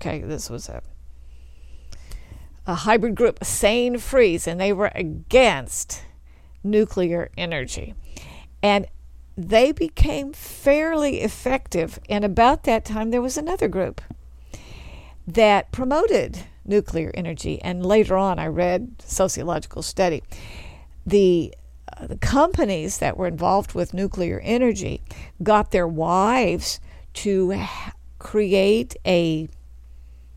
Okay, 0.00 0.20
this 0.20 0.48
was 0.48 0.68
a 0.68 0.82
a 2.66 2.76
hybrid 2.76 3.14
group, 3.14 3.44
Sane 3.44 3.98
Freeze, 3.98 4.46
and 4.46 4.58
they 4.58 4.72
were 4.72 4.90
against 4.94 6.02
nuclear 6.62 7.30
energy. 7.36 7.94
And 8.64 8.86
they 9.36 9.72
became 9.72 10.32
fairly 10.32 11.20
effective. 11.20 11.98
And 12.08 12.24
about 12.24 12.62
that 12.62 12.86
time, 12.86 13.10
there 13.10 13.20
was 13.20 13.36
another 13.36 13.68
group 13.68 14.00
that 15.26 15.70
promoted 15.70 16.46
nuclear 16.64 17.10
energy. 17.12 17.60
And 17.60 17.84
later 17.84 18.16
on, 18.16 18.38
I 18.38 18.46
read 18.46 19.02
sociological 19.04 19.82
study. 19.82 20.22
The, 21.04 21.54
uh, 21.94 22.06
the 22.06 22.16
companies 22.16 22.98
that 22.98 23.18
were 23.18 23.26
involved 23.26 23.74
with 23.74 23.92
nuclear 23.92 24.40
energy 24.40 25.02
got 25.42 25.70
their 25.70 25.86
wives 25.86 26.80
to 27.14 27.50
ha- 27.50 27.92
create 28.18 28.96
a 29.04 29.46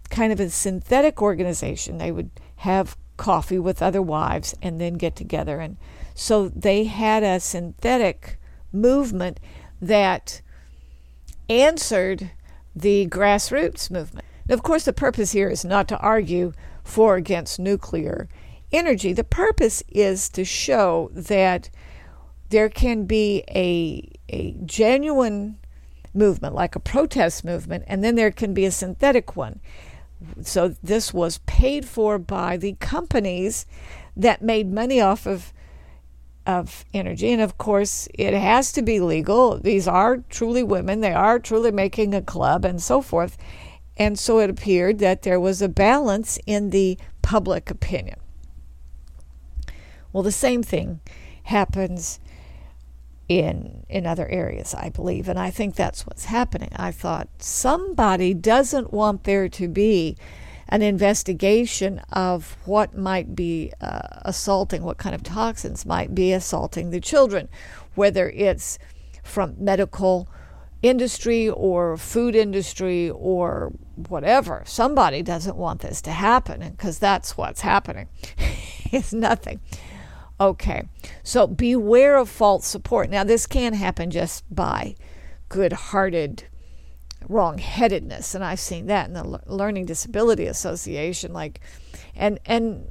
kind 0.09 0.33
of 0.33 0.41
a 0.41 0.49
synthetic 0.49 1.21
organization. 1.21 1.97
They 1.97 2.11
would 2.11 2.31
have 2.57 2.97
coffee 3.15 3.59
with 3.59 3.81
other 3.81 4.01
wives 4.01 4.53
and 4.61 4.81
then 4.81 4.95
get 4.95 5.15
together. 5.15 5.61
And 5.61 5.77
so 6.19 6.49
they 6.49 6.85
had 6.85 7.21
a 7.21 7.39
synthetic 7.39 8.39
movement 8.73 9.39
that 9.79 10.41
answered 11.47 12.31
the 12.75 13.05
grassroots 13.07 13.91
movement. 13.91 14.25
Now, 14.49 14.55
of 14.55 14.63
course, 14.63 14.85
the 14.85 14.93
purpose 14.93 15.31
here 15.33 15.47
is 15.47 15.63
not 15.63 15.87
to 15.89 15.97
argue 15.99 16.53
for 16.83 17.13
or 17.13 17.17
against 17.17 17.59
nuclear 17.59 18.27
energy. 18.71 19.13
The 19.13 19.23
purpose 19.23 19.83
is 19.89 20.27
to 20.29 20.43
show 20.43 21.11
that 21.13 21.69
there 22.49 22.69
can 22.69 23.05
be 23.05 23.43
a, 23.49 24.09
a 24.29 24.55
genuine 24.65 25.59
movement, 26.15 26.55
like 26.55 26.75
a 26.75 26.79
protest 26.79 27.45
movement, 27.45 27.83
and 27.85 28.03
then 28.03 28.15
there 28.15 28.31
can 28.31 28.55
be 28.55 28.65
a 28.65 28.71
synthetic 28.71 29.35
one. 29.35 29.59
So 30.41 30.69
this 30.81 31.13
was 31.13 31.37
paid 31.45 31.85
for 31.85 32.17
by 32.17 32.57
the 32.57 32.73
companies 32.79 33.67
that 34.15 34.41
made 34.41 34.73
money 34.73 34.99
off 34.99 35.27
of 35.27 35.53
of 36.47 36.85
energy. 36.93 37.31
And 37.31 37.41
of 37.41 37.57
course, 37.57 38.07
it 38.13 38.33
has 38.33 38.71
to 38.71 38.81
be 38.81 38.99
legal. 38.99 39.59
These 39.59 39.87
are 39.87 40.17
truly 40.29 40.63
women, 40.63 41.01
they 41.01 41.13
are 41.13 41.37
truly 41.37 41.71
making 41.71 42.15
a 42.15 42.21
club 42.21 42.65
and 42.65 42.81
so 42.81 43.01
forth. 43.01 43.37
And 43.97 44.17
so 44.17 44.39
it 44.39 44.49
appeared 44.49 44.99
that 44.99 45.23
there 45.23 45.39
was 45.39 45.61
a 45.61 45.69
balance 45.69 46.39
in 46.45 46.69
the 46.69 46.97
public 47.21 47.69
opinion. 47.69 48.19
Well, 50.13 50.23
the 50.23 50.31
same 50.31 50.63
thing 50.63 51.01
happens 51.43 52.19
in 53.27 53.85
in 53.89 54.05
other 54.05 54.27
areas, 54.29 54.73
I 54.73 54.89
believe, 54.89 55.27
and 55.27 55.37
I 55.37 55.49
think 55.49 55.75
that's 55.75 56.07
what's 56.07 56.25
happening. 56.25 56.69
I 56.75 56.91
thought 56.91 57.27
somebody 57.39 58.33
doesn't 58.33 58.93
want 58.93 59.25
there 59.25 59.49
to 59.49 59.67
be 59.67 60.15
an 60.69 60.81
investigation 60.81 61.99
of 62.11 62.57
what 62.65 62.97
might 62.97 63.35
be 63.35 63.71
uh, 63.81 63.99
assaulting, 64.23 64.83
what 64.83 64.97
kind 64.97 65.15
of 65.15 65.23
toxins 65.23 65.85
might 65.85 66.13
be 66.13 66.33
assaulting 66.33 66.89
the 66.89 66.99
children, 66.99 67.47
whether 67.95 68.29
it's 68.29 68.77
from 69.23 69.55
medical 69.57 70.27
industry 70.81 71.49
or 71.49 71.97
food 71.97 72.35
industry 72.35 73.09
or 73.09 73.71
whatever. 74.09 74.63
Somebody 74.65 75.21
doesn't 75.21 75.55
want 75.55 75.81
this 75.81 76.01
to 76.03 76.11
happen 76.11 76.69
because 76.71 76.99
that's 76.99 77.37
what's 77.37 77.61
happening. 77.61 78.07
it's 78.91 79.13
nothing. 79.13 79.59
Okay, 80.39 80.87
so 81.23 81.47
beware 81.47 82.17
of 82.17 82.29
false 82.29 82.67
support. 82.67 83.09
Now, 83.09 83.23
this 83.23 83.47
can 83.47 83.73
happen 83.73 84.11
just 84.11 84.43
by 84.53 84.95
good 85.49 85.73
hearted 85.73 86.46
wrong-headedness 87.29 88.33
and 88.33 88.43
i've 88.43 88.59
seen 88.59 88.87
that 88.87 89.07
in 89.07 89.13
the 89.13 89.41
learning 89.45 89.85
disability 89.85 90.45
association 90.45 91.33
like 91.33 91.59
and 92.15 92.39
and 92.45 92.87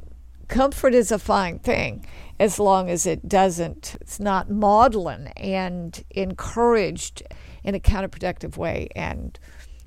comfort 0.48 0.94
is 0.94 1.10
a 1.10 1.18
fine 1.18 1.58
thing 1.58 2.06
as 2.38 2.58
long 2.58 2.88
as 2.88 3.06
it 3.06 3.28
doesn't 3.28 3.96
it's 4.00 4.20
not 4.20 4.50
maudlin 4.50 5.28
and 5.36 6.04
encouraged 6.10 7.22
in 7.66 7.74
a 7.74 7.80
counterproductive 7.80 8.56
way, 8.56 8.88
and 8.96 9.38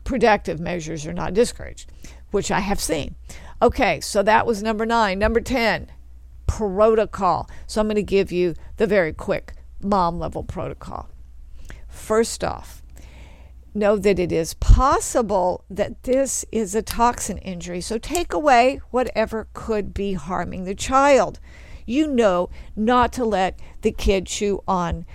productive 0.04 0.60
measures 0.60 1.08
are 1.08 1.14
not 1.14 1.34
discouraged, 1.34 1.90
which 2.32 2.52
I 2.52 2.60
have 2.60 2.80
seen. 2.80 3.16
Okay, 3.62 4.02
so 4.02 4.22
that 4.22 4.46
was 4.46 4.62
number 4.62 4.86
nine. 4.86 5.18
Number 5.18 5.40
10, 5.40 5.90
protocol. 6.46 7.50
So 7.66 7.82
I'm 7.82 7.88
going 7.88 7.96
to 7.96 8.04
give 8.04 8.32
you 8.32 8.54
the 8.76 8.86
very 8.86 9.14
quick 9.14 9.54
mom 9.82 10.20
level 10.20 10.44
protocol. 10.44 11.10
First 11.88 12.44
off, 12.44 12.79
know 13.73 13.97
that 13.97 14.19
it 14.19 14.32
is 14.32 14.53
possible 14.55 15.63
that 15.69 16.03
this 16.03 16.45
is 16.51 16.75
a 16.75 16.82
toxin 16.82 17.38
injury. 17.39 17.82
So 17.82 17.97
take 17.97 18.34
away 18.34 18.82
whatever 18.91 19.47
could 19.53 19.93
be 19.93 20.13
harming 20.13 20.63
the 20.63 20.75
child. 20.75 21.39
You 21.86 22.08
know 22.08 22.49
not 22.75 23.13
to 23.13 23.25
let 23.25 23.60
the 23.82 23.91
kid 23.91 24.25
chew 24.27 24.63
on 24.67 25.05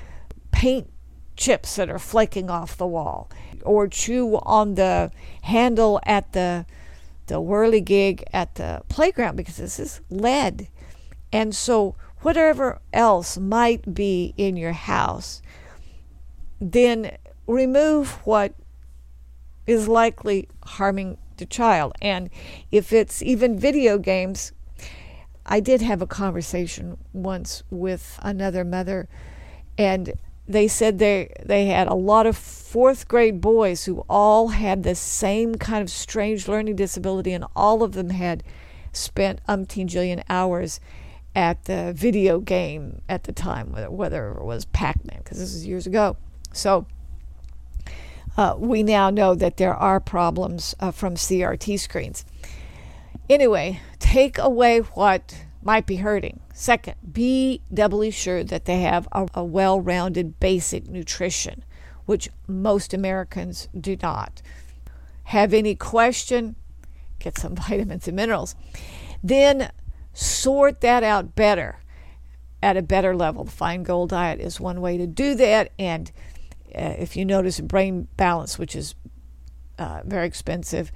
paint 0.51 0.91
chips 1.37 1.77
that 1.77 1.91
are 1.91 1.99
flaking 1.99 2.49
off 2.49 2.77
the 2.77 2.87
wall 2.87 3.31
or 3.65 3.89
chew 3.89 4.37
on 4.43 4.75
the 4.75 5.11
handle 5.43 6.01
at 6.07 6.33
the 6.33 6.67
the 7.27 7.41
whirligig 7.41 8.23
at 8.33 8.55
the 8.57 8.83
playground 8.89 9.37
because 9.37 9.57
this 9.57 9.79
is 9.79 10.01
lead. 10.11 10.69
And 11.33 11.55
so 11.55 11.97
whatever 12.21 12.81
else 12.93 13.39
might 13.39 13.95
be 13.95 14.35
in 14.37 14.57
your 14.57 14.73
house, 14.73 15.41
then 16.61 17.17
remove 17.47 18.13
what 18.25 18.55
is 19.67 19.89
likely 19.89 20.49
harming 20.65 21.19
the 21.37 21.47
child. 21.47 21.93
And 22.01 22.31
if 22.71 22.93
it's 22.93 23.23
even 23.23 23.59
video 23.59 23.99
games, 23.99 24.53
I 25.47 25.61
did 25.61 25.83
have 25.83 26.01
a 26.01 26.07
conversation 26.07 26.97
once 27.13 27.63
with 27.71 28.19
another 28.23 28.65
mother, 28.65 29.09
and 29.77 30.15
they 30.47 30.69
said 30.69 30.99
they 30.99 31.33
they 31.45 31.67
had 31.67 31.87
a 31.89 31.95
lot 31.95 32.27
of 32.27 32.37
fourth 32.37 33.09
grade 33.09 33.41
boys 33.41 33.85
who 33.85 34.05
all 34.09 34.49
had 34.49 34.83
the 34.83 34.95
same 34.95 35.57
kind 35.57 35.83
of 35.83 35.91
strange 35.91 36.49
learning 36.49 36.77
disability, 36.77 37.33
and 37.33 37.45
all 37.55 37.83
of 37.83 37.93
them 37.93 38.11
had 38.11 38.43
spent 38.93 39.41
umpteen 39.47 39.87
jillion 39.87 40.23
hours 40.31 40.81
at 41.35 41.65
the 41.65 41.93
video 41.95 42.39
game 42.39 43.03
at 43.09 43.25
the 43.25 43.33
time, 43.33 43.73
whether, 43.73 43.91
whether 43.91 44.33
it 44.33 44.45
was 44.45 44.65
Pac-Man, 44.67 45.19
because 45.19 45.39
this 45.39 45.53
was 45.53 45.67
years 45.67 45.87
ago. 45.87 46.17
So 46.53 46.87
uh, 48.37 48.55
we 48.59 48.83
now 48.83 49.11
know 49.11 49.35
that 49.35 49.57
there 49.57 49.75
are 49.75 50.01
problems 50.01 50.75
uh, 50.81 50.91
from 50.91 51.15
CRT 51.15 51.79
screens. 51.79 52.25
Anyway, 53.29 53.81
take 53.99 54.39
away 54.39 54.81
what 54.81 55.35
might 55.63 55.87
be 55.87 55.97
hurting. 55.97 56.41
Second, 56.53 56.97
be 57.13 57.63
doubly 57.73 58.11
sure 58.11 58.45
that 58.45 58.67
they 58.67 58.81
have 58.81 59.09
a, 59.13 59.27
a 59.35 59.45
well 59.45 59.81
rounded 59.81 60.39
basic 60.39 60.89
nutrition, 60.89 61.65
which 62.05 62.29
most 62.47 62.93
Americans 62.93 63.69
do 63.79 63.97
not. 64.03 64.43
Have 65.25 65.55
any 65.55 65.75
question? 65.75 66.57
Get 67.19 67.39
some 67.39 67.55
vitamins 67.57 68.07
and 68.07 68.17
minerals. 68.17 68.55
Then 69.23 69.71
sort 70.13 70.81
that 70.83 71.03
out 71.03 71.35
better 71.35 71.81
at 72.63 72.77
a 72.77 72.83
better 72.83 73.17
level. 73.17 73.45
The 73.45 73.51
Feingold 73.51 74.09
diet 74.09 74.41
is 74.41 74.61
one 74.61 74.81
way 74.81 74.97
to 74.99 75.07
do 75.07 75.35
that. 75.35 75.73
And 75.79 76.13
uh, 76.77 76.95
if 76.99 77.17
you 77.17 77.25
notice 77.25 77.61
brain 77.61 78.09
balance, 78.17 78.59
which 78.59 78.75
is 78.77 78.95
uh, 79.79 80.01
very 80.05 80.27
expensive, 80.27 80.93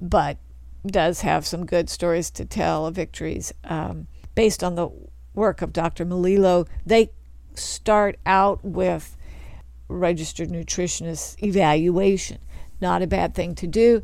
but 0.00 0.38
does 0.86 1.22
have 1.22 1.46
some 1.46 1.64
good 1.64 1.88
stories 1.88 2.30
to 2.30 2.44
tell 2.44 2.86
of 2.86 2.94
victories 2.94 3.52
um, 3.64 4.06
based 4.34 4.62
on 4.62 4.74
the 4.74 4.88
work 5.34 5.62
of 5.62 5.72
Dr. 5.72 6.04
Melillo. 6.04 6.66
They 6.84 7.10
start 7.54 8.18
out 8.26 8.64
with 8.64 9.16
registered 9.88 10.50
nutritionist 10.50 11.42
evaluation. 11.42 12.38
Not 12.80 13.02
a 13.02 13.06
bad 13.06 13.34
thing 13.34 13.54
to 13.56 13.66
do 13.66 14.02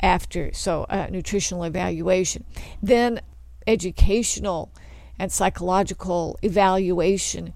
after 0.00 0.52
so 0.52 0.84
uh, 0.84 1.08
nutritional 1.10 1.64
evaluation. 1.64 2.44
Then 2.82 3.20
educational 3.66 4.72
and 5.18 5.30
psychological 5.30 6.38
evaluation 6.42 7.54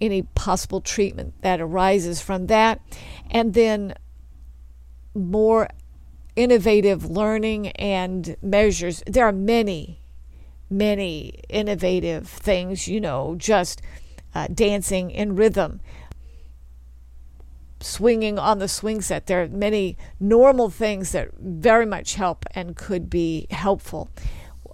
any 0.00 0.22
possible 0.22 0.80
treatment 0.80 1.34
that 1.42 1.60
arises 1.60 2.20
from 2.20 2.46
that, 2.46 2.80
and 3.30 3.54
then 3.54 3.94
more 5.14 5.68
innovative 6.36 7.10
learning 7.10 7.68
and 7.68 8.36
measures. 8.40 9.02
There 9.06 9.26
are 9.26 9.32
many, 9.32 10.00
many 10.70 11.42
innovative 11.48 12.28
things, 12.28 12.88
you 12.88 13.00
know, 13.00 13.34
just 13.36 13.82
uh, 14.34 14.46
dancing 14.54 15.10
in 15.10 15.36
rhythm, 15.36 15.80
swinging 17.80 18.38
on 18.38 18.58
the 18.58 18.68
swing 18.68 19.00
set. 19.00 19.26
There 19.26 19.42
are 19.42 19.48
many 19.48 19.96
normal 20.18 20.70
things 20.70 21.12
that 21.12 21.30
very 21.38 21.86
much 21.86 22.14
help 22.14 22.44
and 22.54 22.76
could 22.76 23.10
be 23.10 23.46
helpful, 23.50 24.10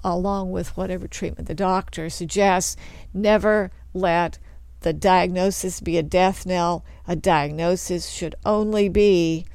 along 0.05 0.51
with 0.53 0.77
whatever 0.77 1.09
treatment 1.09 1.49
the 1.49 1.55
doctor 1.55 2.11
suggests. 2.11 2.77
Never 3.15 3.71
let 3.95 4.39
the 4.81 4.93
diagnosis 4.93 5.81
be 5.81 5.99
a 5.99 6.03
death 6.03 6.47
knell. 6.47 6.85
A 7.07 7.17
diagnosis 7.17 8.09
should 8.11 8.35
only 8.45 8.89
be 8.89 9.47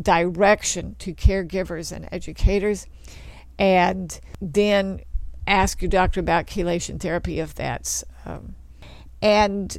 direction 0.00 0.96
to 0.98 1.14
caregivers 1.14 1.92
and 1.92 2.08
educators. 2.10 2.86
And 3.58 4.18
then 4.40 5.00
ask 5.46 5.82
your 5.82 5.88
doctor 5.88 6.20
about 6.20 6.46
chelation 6.46 7.00
therapy 7.00 7.40
if 7.40 7.54
that's. 7.54 8.04
Um, 8.24 8.54
and 9.22 9.78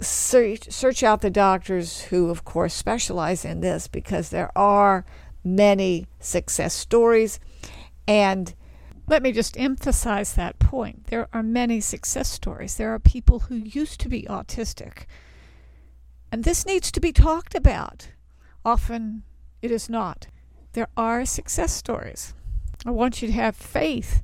search, 0.00 0.70
search 0.70 1.02
out 1.02 1.20
the 1.20 1.30
doctors 1.30 2.02
who, 2.02 2.30
of 2.30 2.44
course, 2.44 2.74
specialize 2.74 3.44
in 3.44 3.60
this 3.60 3.88
because 3.88 4.30
there 4.30 4.56
are 4.56 5.04
many 5.44 6.06
success 6.20 6.74
stories. 6.74 7.38
And 8.06 8.54
let 9.06 9.22
me 9.22 9.32
just 9.32 9.58
emphasize 9.58 10.34
that 10.34 10.58
point. 10.58 11.08
There 11.08 11.28
are 11.32 11.42
many 11.42 11.80
success 11.80 12.28
stories. 12.28 12.76
There 12.76 12.94
are 12.94 12.98
people 12.98 13.40
who 13.40 13.56
used 13.56 14.00
to 14.00 14.08
be 14.08 14.22
autistic. 14.22 15.04
And 16.32 16.44
this 16.44 16.64
needs 16.64 16.90
to 16.92 17.00
be 17.00 17.12
talked 17.12 17.54
about. 17.54 18.08
Often 18.64 19.24
it 19.60 19.70
is 19.70 19.90
not. 19.90 20.28
There 20.72 20.88
are 20.96 21.24
success 21.26 21.72
stories. 21.72 22.34
I 22.86 22.90
want 22.90 23.20
you 23.20 23.28
to 23.28 23.34
have 23.34 23.56
faith 23.56 24.22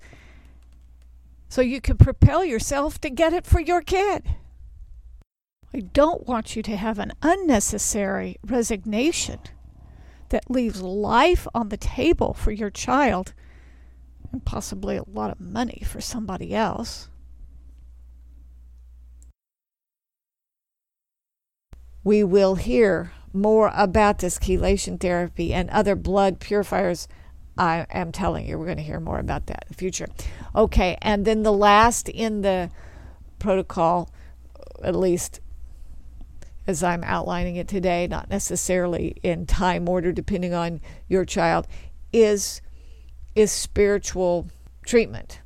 so 1.48 1.60
you 1.60 1.80
can 1.80 1.96
propel 1.96 2.44
yourself 2.44 3.00
to 3.00 3.10
get 3.10 3.32
it 3.32 3.46
for 3.46 3.60
your 3.60 3.82
kid. 3.82 4.36
I 5.74 5.80
don't 5.80 6.26
want 6.26 6.56
you 6.56 6.62
to 6.62 6.76
have 6.76 6.98
an 6.98 7.12
unnecessary 7.22 8.38
resignation 8.44 9.40
that 10.30 10.50
leaves 10.50 10.80
life 10.80 11.46
on 11.54 11.68
the 11.68 11.76
table 11.76 12.34
for 12.34 12.50
your 12.50 12.70
child 12.70 13.34
and 14.32 14.44
possibly 14.44 14.96
a 14.96 15.04
lot 15.06 15.30
of 15.30 15.40
money 15.40 15.82
for 15.86 16.00
somebody 16.00 16.54
else. 16.54 17.08
We 22.02 22.24
will 22.24 22.54
hear 22.54 23.12
more 23.32 23.70
about 23.74 24.18
this 24.18 24.38
chelation 24.38 24.98
therapy 24.98 25.52
and 25.52 25.68
other 25.70 25.94
blood 25.94 26.40
purifiers. 26.40 27.06
I 27.58 27.86
am 27.90 28.10
telling 28.10 28.46
you, 28.46 28.58
we're 28.58 28.64
going 28.64 28.78
to 28.78 28.82
hear 28.82 29.00
more 29.00 29.18
about 29.18 29.46
that 29.46 29.64
in 29.64 29.68
the 29.68 29.74
future. 29.74 30.08
Okay, 30.54 30.96
and 31.02 31.24
then 31.24 31.42
the 31.42 31.52
last 31.52 32.08
in 32.08 32.40
the 32.40 32.70
protocol, 33.38 34.10
at 34.82 34.96
least 34.96 35.40
as 36.66 36.82
I'm 36.82 37.04
outlining 37.04 37.56
it 37.56 37.68
today, 37.68 38.06
not 38.06 38.30
necessarily 38.30 39.16
in 39.22 39.44
time 39.44 39.88
order, 39.88 40.12
depending 40.12 40.54
on 40.54 40.80
your 41.08 41.24
child, 41.24 41.66
is 42.12 42.62
is 43.40 43.50
spiritual 43.50 44.48
treatment. 44.84 45.40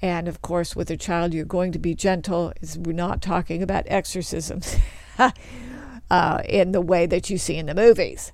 And 0.00 0.28
of 0.28 0.42
course, 0.42 0.76
with 0.76 0.90
a 0.90 0.96
child, 0.96 1.34
you're 1.34 1.44
going 1.44 1.72
to 1.72 1.78
be 1.78 1.94
gentle. 1.94 2.52
We're 2.76 2.92
not 2.92 3.20
talking 3.20 3.62
about 3.62 3.84
exorcisms 3.86 4.76
uh, 6.10 6.42
in 6.48 6.72
the 6.72 6.80
way 6.80 7.06
that 7.06 7.30
you 7.30 7.38
see 7.38 7.56
in 7.56 7.66
the 7.66 7.74
movies, 7.74 8.32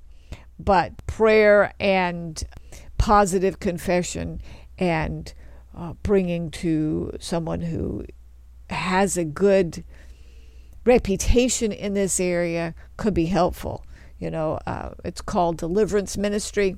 but 0.59 1.07
prayer 1.07 1.73
and 1.81 2.43
positive 2.99 3.61
confession 3.61 4.43
and 4.79 5.33
uh, 5.77 5.95
bringing 6.03 6.51
to 6.51 7.13
someone 7.19 7.63
who 7.63 8.05
has 8.71 9.17
a 9.17 9.25
good 9.25 9.85
reputation 10.85 11.73
in 11.73 11.95
this 11.95 12.21
area 12.21 12.75
could 12.97 13.15
be 13.15 13.27
helpful. 13.27 13.85
You 14.19 14.31
know, 14.31 14.59
uh, 14.67 14.91
it's 15.05 15.21
called 15.21 15.57
deliverance 15.57 16.17
ministry 16.17 16.77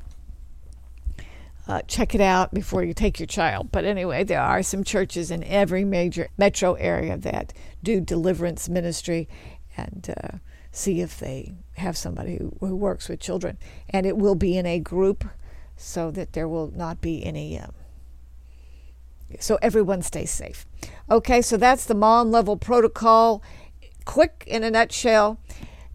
uh, 1.68 1.83
check 1.83 2.14
it 2.14 2.20
out 2.20 2.55
before 2.55 2.85
you 2.85 2.94
take 2.94 3.18
your 3.18 3.26
child. 3.26 3.72
But 3.72 3.85
anyway, 3.85 4.24
there 4.24 4.40
are 4.40 4.62
some 4.62 4.85
churches 4.85 5.31
in 5.31 5.42
every 5.44 5.85
major 5.85 6.29
metro 6.38 6.74
area 6.74 7.16
that 7.16 7.52
do 7.83 8.00
deliverance 8.00 8.68
ministry 8.68 9.29
and 9.76 10.14
uh, 10.22 10.38
see 10.70 11.00
if 11.00 11.18
they 11.18 11.55
have 11.76 11.96
somebody 11.96 12.37
who, 12.37 12.57
who, 12.61 12.76
works 12.76 13.09
with 13.09 13.20
children. 13.20 13.59
And 13.90 14.07
it 14.07 14.16
will 14.16 14.35
be 14.35 14.57
in 14.57 14.66
a 14.66 14.79
group 14.79 15.24
so 15.76 16.11
that 16.12 16.33
there 16.33 16.48
will 16.48 16.70
not 16.74 17.00
be 17.00 17.24
any. 17.24 17.58
Um, 17.58 17.73
so 19.40 19.58
everyone 19.60 20.02
stays 20.02 20.31
safe. 20.31 20.67
Okay, 21.10 21.42
so 21.42 21.56
that's 21.56 21.85
the 21.85 21.94
mom 21.94 22.31
level 22.31 22.56
protocol. 22.56 23.42
Quick 24.04 24.44
in 24.46 24.62
a 24.62 24.71
nutshell. 24.71 25.40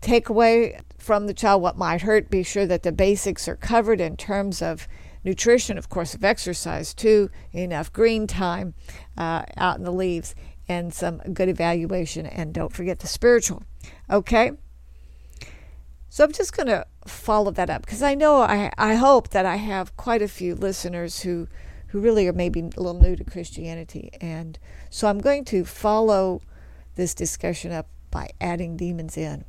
Take 0.01 0.27
away 0.27 0.79
from 0.97 1.27
the 1.27 1.33
child 1.33 1.61
what 1.61 1.77
might 1.77 2.01
hurt. 2.01 2.29
Be 2.29 2.43
sure 2.43 2.65
that 2.65 2.83
the 2.83 2.91
basics 2.91 3.47
are 3.47 3.55
covered 3.55 4.01
in 4.01 4.17
terms 4.17 4.61
of 4.61 4.87
nutrition, 5.23 5.77
of 5.77 5.89
course, 5.89 6.13
of 6.13 6.23
exercise 6.23 6.93
too, 6.93 7.29
enough 7.53 7.91
green 7.91 8.27
time 8.27 8.73
uh, 9.17 9.43
out 9.57 9.77
in 9.77 9.83
the 9.83 9.91
leaves, 9.91 10.35
and 10.67 10.93
some 10.93 11.17
good 11.33 11.49
evaluation. 11.49 12.25
And 12.25 12.53
don't 12.53 12.73
forget 12.73 12.99
the 12.99 13.07
spiritual. 13.07 13.63
Okay? 14.09 14.51
So 16.09 16.23
I'm 16.23 16.31
just 16.31 16.55
going 16.55 16.67
to 16.67 16.85
follow 17.07 17.51
that 17.51 17.69
up 17.69 17.83
because 17.85 18.03
I 18.03 18.15
know 18.15 18.41
I, 18.41 18.71
I 18.77 18.95
hope 18.95 19.29
that 19.29 19.45
I 19.45 19.55
have 19.55 19.95
quite 19.95 20.21
a 20.21 20.27
few 20.27 20.55
listeners 20.55 21.21
who, 21.21 21.47
who 21.87 21.99
really 21.99 22.27
are 22.27 22.33
maybe 22.33 22.59
a 22.59 22.81
little 22.81 23.01
new 23.01 23.15
to 23.15 23.23
Christianity. 23.23 24.11
And 24.19 24.59
so 24.89 25.07
I'm 25.07 25.19
going 25.19 25.45
to 25.45 25.63
follow 25.63 26.41
this 26.95 27.13
discussion 27.13 27.71
up 27.71 27.87
by 28.11 28.31
adding 28.41 28.75
demons 28.75 29.17
in, 29.17 29.45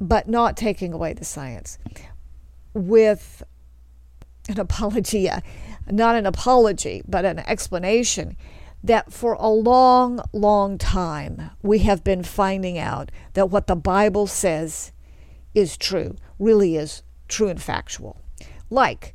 but 0.00 0.28
not 0.28 0.56
taking 0.56 0.92
away 0.92 1.12
the 1.12 1.26
science. 1.26 1.78
With 2.72 3.42
an 4.48 4.60
apologia, 4.60 5.42
uh, 5.86 5.90
not 5.90 6.16
an 6.16 6.26
apology, 6.26 7.02
but 7.06 7.24
an 7.24 7.38
explanation 7.40 8.36
that 8.82 9.12
for 9.12 9.34
a 9.34 9.48
long, 9.48 10.20
long 10.32 10.76
time 10.76 11.50
we 11.62 11.78
have 11.80 12.04
been 12.04 12.22
finding 12.22 12.78
out 12.78 13.10
that 13.32 13.50
what 13.50 13.66
the 13.66 13.76
Bible 13.76 14.26
says 14.26 14.92
is 15.54 15.76
true, 15.76 16.16
really 16.38 16.76
is 16.76 17.02
true 17.28 17.48
and 17.48 17.62
factual. 17.62 18.20
Like 18.68 19.14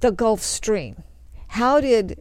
the 0.00 0.12
Gulf 0.12 0.40
Stream. 0.40 1.02
How 1.48 1.80
did 1.80 2.20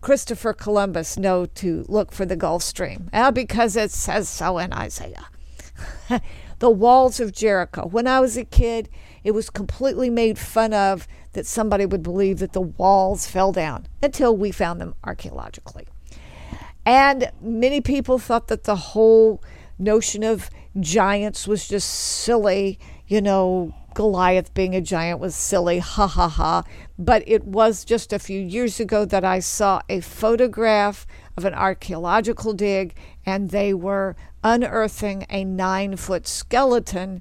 Christopher 0.00 0.52
Columbus 0.52 1.18
know 1.18 1.46
to 1.46 1.84
look 1.88 2.12
for 2.12 2.26
the 2.26 2.36
Gulf 2.36 2.62
Stream? 2.62 3.08
Well, 3.12 3.32
because 3.32 3.76
it 3.76 3.90
says 3.90 4.28
so 4.28 4.58
in 4.58 4.72
Isaiah. 4.72 5.26
the 6.58 6.70
walls 6.70 7.20
of 7.20 7.32
Jericho. 7.32 7.86
When 7.86 8.06
I 8.06 8.20
was 8.20 8.36
a 8.36 8.44
kid, 8.44 8.88
it 9.24 9.32
was 9.32 9.50
completely 9.50 10.10
made 10.10 10.38
fun 10.38 10.72
of 10.72 11.06
that 11.36 11.46
somebody 11.46 11.84
would 11.84 12.02
believe 12.02 12.38
that 12.38 12.54
the 12.54 12.62
walls 12.62 13.26
fell 13.26 13.52
down 13.52 13.86
until 14.02 14.36
we 14.36 14.50
found 14.50 14.80
them 14.80 14.94
archaeologically. 15.04 15.86
And 16.86 17.30
many 17.42 17.80
people 17.80 18.18
thought 18.18 18.48
that 18.48 18.64
the 18.64 18.76
whole 18.76 19.42
notion 19.78 20.22
of 20.22 20.48
giants 20.80 21.46
was 21.46 21.68
just 21.68 21.88
silly, 21.90 22.78
you 23.06 23.20
know, 23.20 23.74
Goliath 23.94 24.54
being 24.54 24.74
a 24.74 24.80
giant 24.80 25.20
was 25.20 25.34
silly, 25.34 25.78
ha 25.78 26.06
ha 26.06 26.28
ha. 26.28 26.62
But 26.98 27.22
it 27.26 27.44
was 27.44 27.84
just 27.84 28.12
a 28.12 28.18
few 28.18 28.40
years 28.40 28.80
ago 28.80 29.04
that 29.04 29.24
I 29.24 29.40
saw 29.40 29.82
a 29.88 30.00
photograph 30.00 31.06
of 31.36 31.44
an 31.44 31.54
archaeological 31.54 32.54
dig, 32.54 32.94
and 33.26 33.50
they 33.50 33.74
were 33.74 34.16
unearthing 34.42 35.26
a 35.28 35.44
nine 35.44 35.96
foot 35.96 36.26
skeleton 36.26 37.20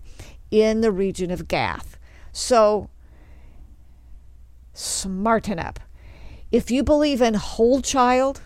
in 0.51 0.82
the 0.82 0.91
region 0.91 1.32
of 1.32 1.47
Gath. 1.47 1.97
So, 2.32 2.89
smarten 4.76 5.59
up. 5.59 5.80
If 6.51 6.69
you 6.69 6.84
believe 6.84 7.21
in 7.21 7.34
whole 7.34 7.82
child, 7.82 8.41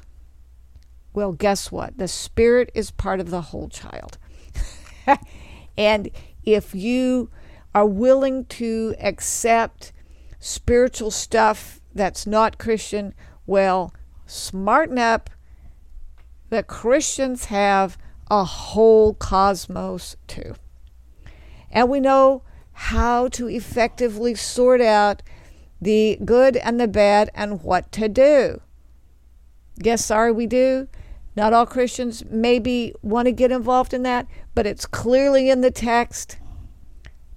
well, 1.13 1.31
guess 1.31 1.71
what? 1.71 1.97
The 1.97 2.07
spirit 2.07 2.71
is 2.73 2.91
part 2.91 3.19
of 3.19 3.29
the 3.29 3.41
whole 3.41 3.69
child. 3.69 4.17
and 5.77 6.09
if 6.43 6.73
you 6.73 7.29
are 7.75 7.85
willing 7.85 8.45
to 8.45 8.95
accept 8.99 9.91
spiritual 10.39 11.11
stuff 11.11 11.81
that's 11.93 12.25
not 12.25 12.57
Christian, 12.57 13.13
well, 13.45 13.93
smarten 14.25 14.97
up. 14.97 15.29
The 16.49 16.63
Christians 16.63 17.45
have 17.45 17.97
a 18.29 18.43
whole 18.43 19.13
cosmos 19.13 20.15
too. 20.27 20.55
And 21.71 21.89
we 21.89 21.99
know 21.99 22.43
how 22.71 23.27
to 23.29 23.47
effectively 23.47 24.35
sort 24.35 24.81
out 24.81 25.21
the 25.81 26.17
good 26.25 26.57
and 26.57 26.79
the 26.79 26.87
bad 26.87 27.29
and 27.33 27.63
what 27.63 27.91
to 27.93 28.09
do. 28.09 28.61
Yes, 29.77 30.03
sorry, 30.03 30.31
we 30.31 30.45
do. 30.45 30.87
Not 31.35 31.53
all 31.53 31.65
Christians 31.65 32.25
maybe 32.29 32.93
want 33.01 33.27
to 33.27 33.31
get 33.31 33.51
involved 33.51 33.93
in 33.93 34.03
that, 34.03 34.27
but 34.55 34.67
it's 34.67 34.85
clearly 34.85 35.49
in 35.49 35.61
the 35.61 35.71
text. 35.71 36.37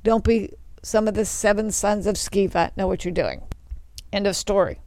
Don't 0.02 0.24
be 0.24 0.50
some 0.82 1.06
of 1.06 1.14
the 1.14 1.24
seven 1.24 1.70
sons 1.70 2.06
of 2.06 2.16
Sceva. 2.16 2.76
Know 2.76 2.88
what 2.88 3.04
you're 3.04 3.12
doing. 3.12 3.42
End 4.12 4.26
of 4.26 4.34
story. 4.34 4.80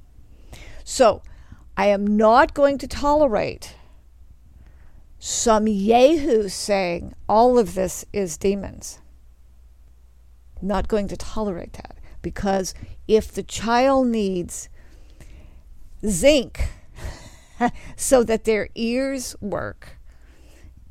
So, 0.84 1.22
I 1.78 1.88
am 1.88 2.18
not 2.18 2.54
going 2.54 2.78
to 2.80 2.88
tolerate 2.88 3.76
some 5.20 5.66
Yehus 5.66 6.52
saying 6.52 7.14
all 7.28 7.58
of 7.58 7.74
this 7.74 8.06
is 8.14 8.38
demons. 8.38 9.00
Not 10.62 10.88
going 10.88 11.08
to 11.08 11.18
tolerate 11.18 11.74
that 11.74 11.98
because 12.22 12.74
if 13.08 13.32
the 13.32 13.44
child 13.44 14.08
needs 14.08 14.70
zinc 16.06 16.70
so 17.96 18.24
that 18.24 18.46
their 18.46 18.70
ears 18.76 19.36
work 19.40 19.98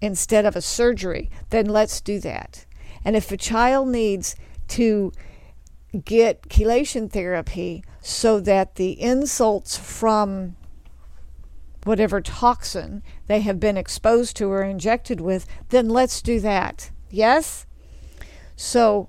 instead 0.00 0.44
of 0.44 0.56
a 0.56 0.60
surgery, 0.60 1.30
then 1.50 1.66
let's 1.66 2.00
do 2.00 2.20
that. 2.20 2.66
And 3.04 3.16
if 3.16 3.30
a 3.30 3.36
child 3.36 3.88
needs 3.88 4.36
to 4.68 5.12
get 6.04 6.48
chelation 6.48 7.10
therapy 7.10 7.84
so 8.00 8.40
that 8.40 8.74
the 8.76 9.00
insults 9.00 9.76
from 9.76 10.56
whatever 11.84 12.20
toxin 12.20 13.02
they 13.26 13.40
have 13.40 13.60
been 13.60 13.76
exposed 13.76 14.36
to 14.36 14.50
or 14.50 14.62
injected 14.62 15.20
with, 15.20 15.46
then 15.68 15.88
let's 15.88 16.22
do 16.22 16.40
that. 16.40 16.90
Yes? 17.10 17.66
So 18.56 19.08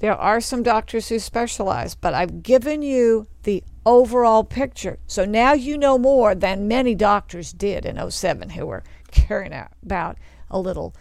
there 0.00 0.16
are 0.16 0.40
some 0.40 0.62
doctors 0.62 1.10
who 1.10 1.18
specialize, 1.18 1.94
but 1.94 2.14
I've 2.14 2.42
given 2.42 2.80
you 2.80 3.26
the 3.42 3.62
overall 3.84 4.44
picture. 4.44 4.98
So 5.06 5.26
now 5.26 5.52
you 5.52 5.76
know 5.76 5.98
more 5.98 6.34
than 6.34 6.66
many 6.66 6.94
doctors 6.94 7.52
did 7.52 7.84
in 7.84 8.10
07 8.10 8.50
who 8.50 8.64
were 8.64 8.82
carrying 9.10 9.52
out 9.52 9.72
about 9.84 10.16
a 10.50 10.58
little 10.58 10.94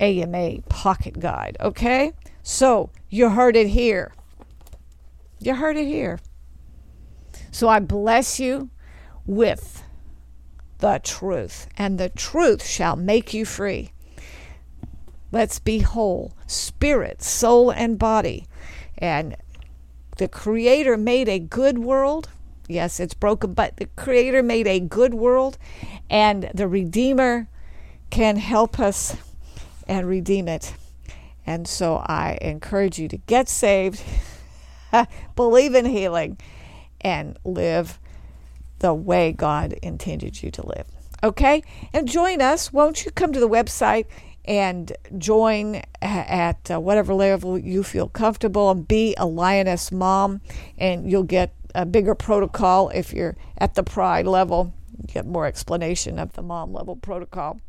AMA 0.00 0.62
pocket 0.68 1.20
guide. 1.20 1.56
Okay? 1.60 2.12
So 2.42 2.90
you 3.08 3.30
heard 3.30 3.54
it 3.54 3.68
here. 3.68 4.12
You 5.38 5.54
heard 5.54 5.76
it 5.76 5.86
here. 5.86 6.18
So 7.52 7.68
I 7.68 7.78
bless 7.78 8.40
you 8.40 8.70
with 9.26 9.84
the 10.78 11.00
truth, 11.04 11.68
and 11.78 11.98
the 11.98 12.08
truth 12.08 12.66
shall 12.66 12.96
make 12.96 13.32
you 13.32 13.44
free. 13.44 13.92
Let's 15.32 15.58
be 15.58 15.78
whole, 15.78 16.34
spirit, 16.46 17.22
soul, 17.22 17.70
and 17.70 17.98
body. 17.98 18.46
And 18.98 19.34
the 20.18 20.28
Creator 20.28 20.98
made 20.98 21.28
a 21.28 21.38
good 21.38 21.78
world. 21.78 22.28
Yes, 22.68 23.00
it's 23.00 23.14
broken, 23.14 23.54
but 23.54 23.78
the 23.78 23.86
Creator 23.96 24.42
made 24.42 24.66
a 24.66 24.78
good 24.78 25.14
world, 25.14 25.58
and 26.08 26.50
the 26.54 26.68
Redeemer 26.68 27.48
can 28.10 28.36
help 28.36 28.78
us 28.78 29.16
and 29.88 30.06
redeem 30.06 30.48
it. 30.48 30.74
And 31.46 31.66
so 31.66 31.96
I 31.96 32.38
encourage 32.40 32.98
you 32.98 33.08
to 33.08 33.16
get 33.16 33.48
saved, 33.48 34.02
believe 35.34 35.74
in 35.74 35.86
healing, 35.86 36.38
and 37.00 37.38
live 37.44 37.98
the 38.78 38.94
way 38.94 39.32
God 39.32 39.72
intended 39.82 40.42
you 40.42 40.50
to 40.52 40.66
live. 40.66 40.86
Okay? 41.24 41.62
And 41.92 42.06
join 42.06 42.40
us. 42.40 42.72
Won't 42.72 43.04
you 43.04 43.10
come 43.10 43.32
to 43.32 43.40
the 43.40 43.48
website 43.48 44.06
and 44.44 44.92
join 45.18 45.82
at 46.00 46.70
uh, 46.70 46.80
whatever 46.80 47.14
level 47.14 47.58
you 47.58 47.82
feel 47.82 48.08
comfortable 48.08 48.70
and 48.70 48.86
be 48.86 49.14
a 49.16 49.26
lioness 49.26 49.92
mom? 49.92 50.40
And 50.78 51.10
you'll 51.10 51.22
get 51.22 51.54
a 51.74 51.86
bigger 51.86 52.14
protocol 52.14 52.90
if 52.90 53.12
you're 53.12 53.36
at 53.58 53.74
the 53.74 53.82
pride 53.82 54.26
level. 54.26 54.74
You 55.00 55.06
get 55.06 55.26
more 55.26 55.46
explanation 55.46 56.18
of 56.18 56.32
the 56.34 56.42
mom 56.42 56.72
level 56.72 56.96
protocol. 56.96 57.60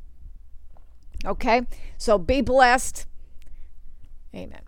Okay? 1.25 1.61
So 1.97 2.17
be 2.17 2.41
blessed. 2.41 3.05
Amen. 4.35 4.61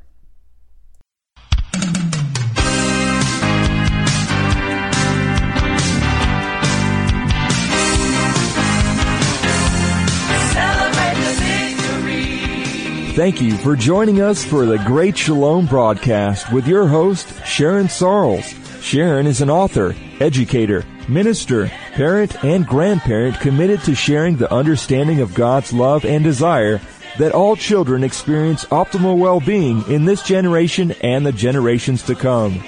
Thank 13.16 13.40
you 13.40 13.56
for 13.56 13.78
joining 13.78 14.20
us 14.20 14.44
for 14.44 14.66
the 14.66 14.78
Great 14.80 15.18
Shalom 15.18 15.68
broadcast 15.68 16.52
with 16.52 16.68
your 16.68 16.86
host, 16.86 17.34
Sharon 17.46 17.88
Sarles. 17.88 18.44
Sharon 18.84 19.26
is 19.26 19.40
an 19.40 19.50
author, 19.50 19.96
educator, 20.20 20.84
minister, 21.08 21.68
parent, 21.94 22.44
and 22.44 22.68
grandparent 22.68 23.40
committed 23.40 23.82
to 23.84 23.96
sharing 23.96 24.36
the 24.36 24.52
understanding 24.52 25.22
of 25.22 25.34
God's 25.34 25.72
love 25.72 26.04
and 26.04 26.26
desire 26.26 26.82
that 27.18 27.32
all 27.32 27.56
children 27.56 28.04
experience 28.04 28.66
optimal 28.66 29.18
well-being 29.18 29.90
in 29.90 30.04
this 30.04 30.22
generation 30.22 30.92
and 31.00 31.26
the 31.26 31.32
generations 31.32 32.04
to 32.04 32.16
come. 32.16 32.66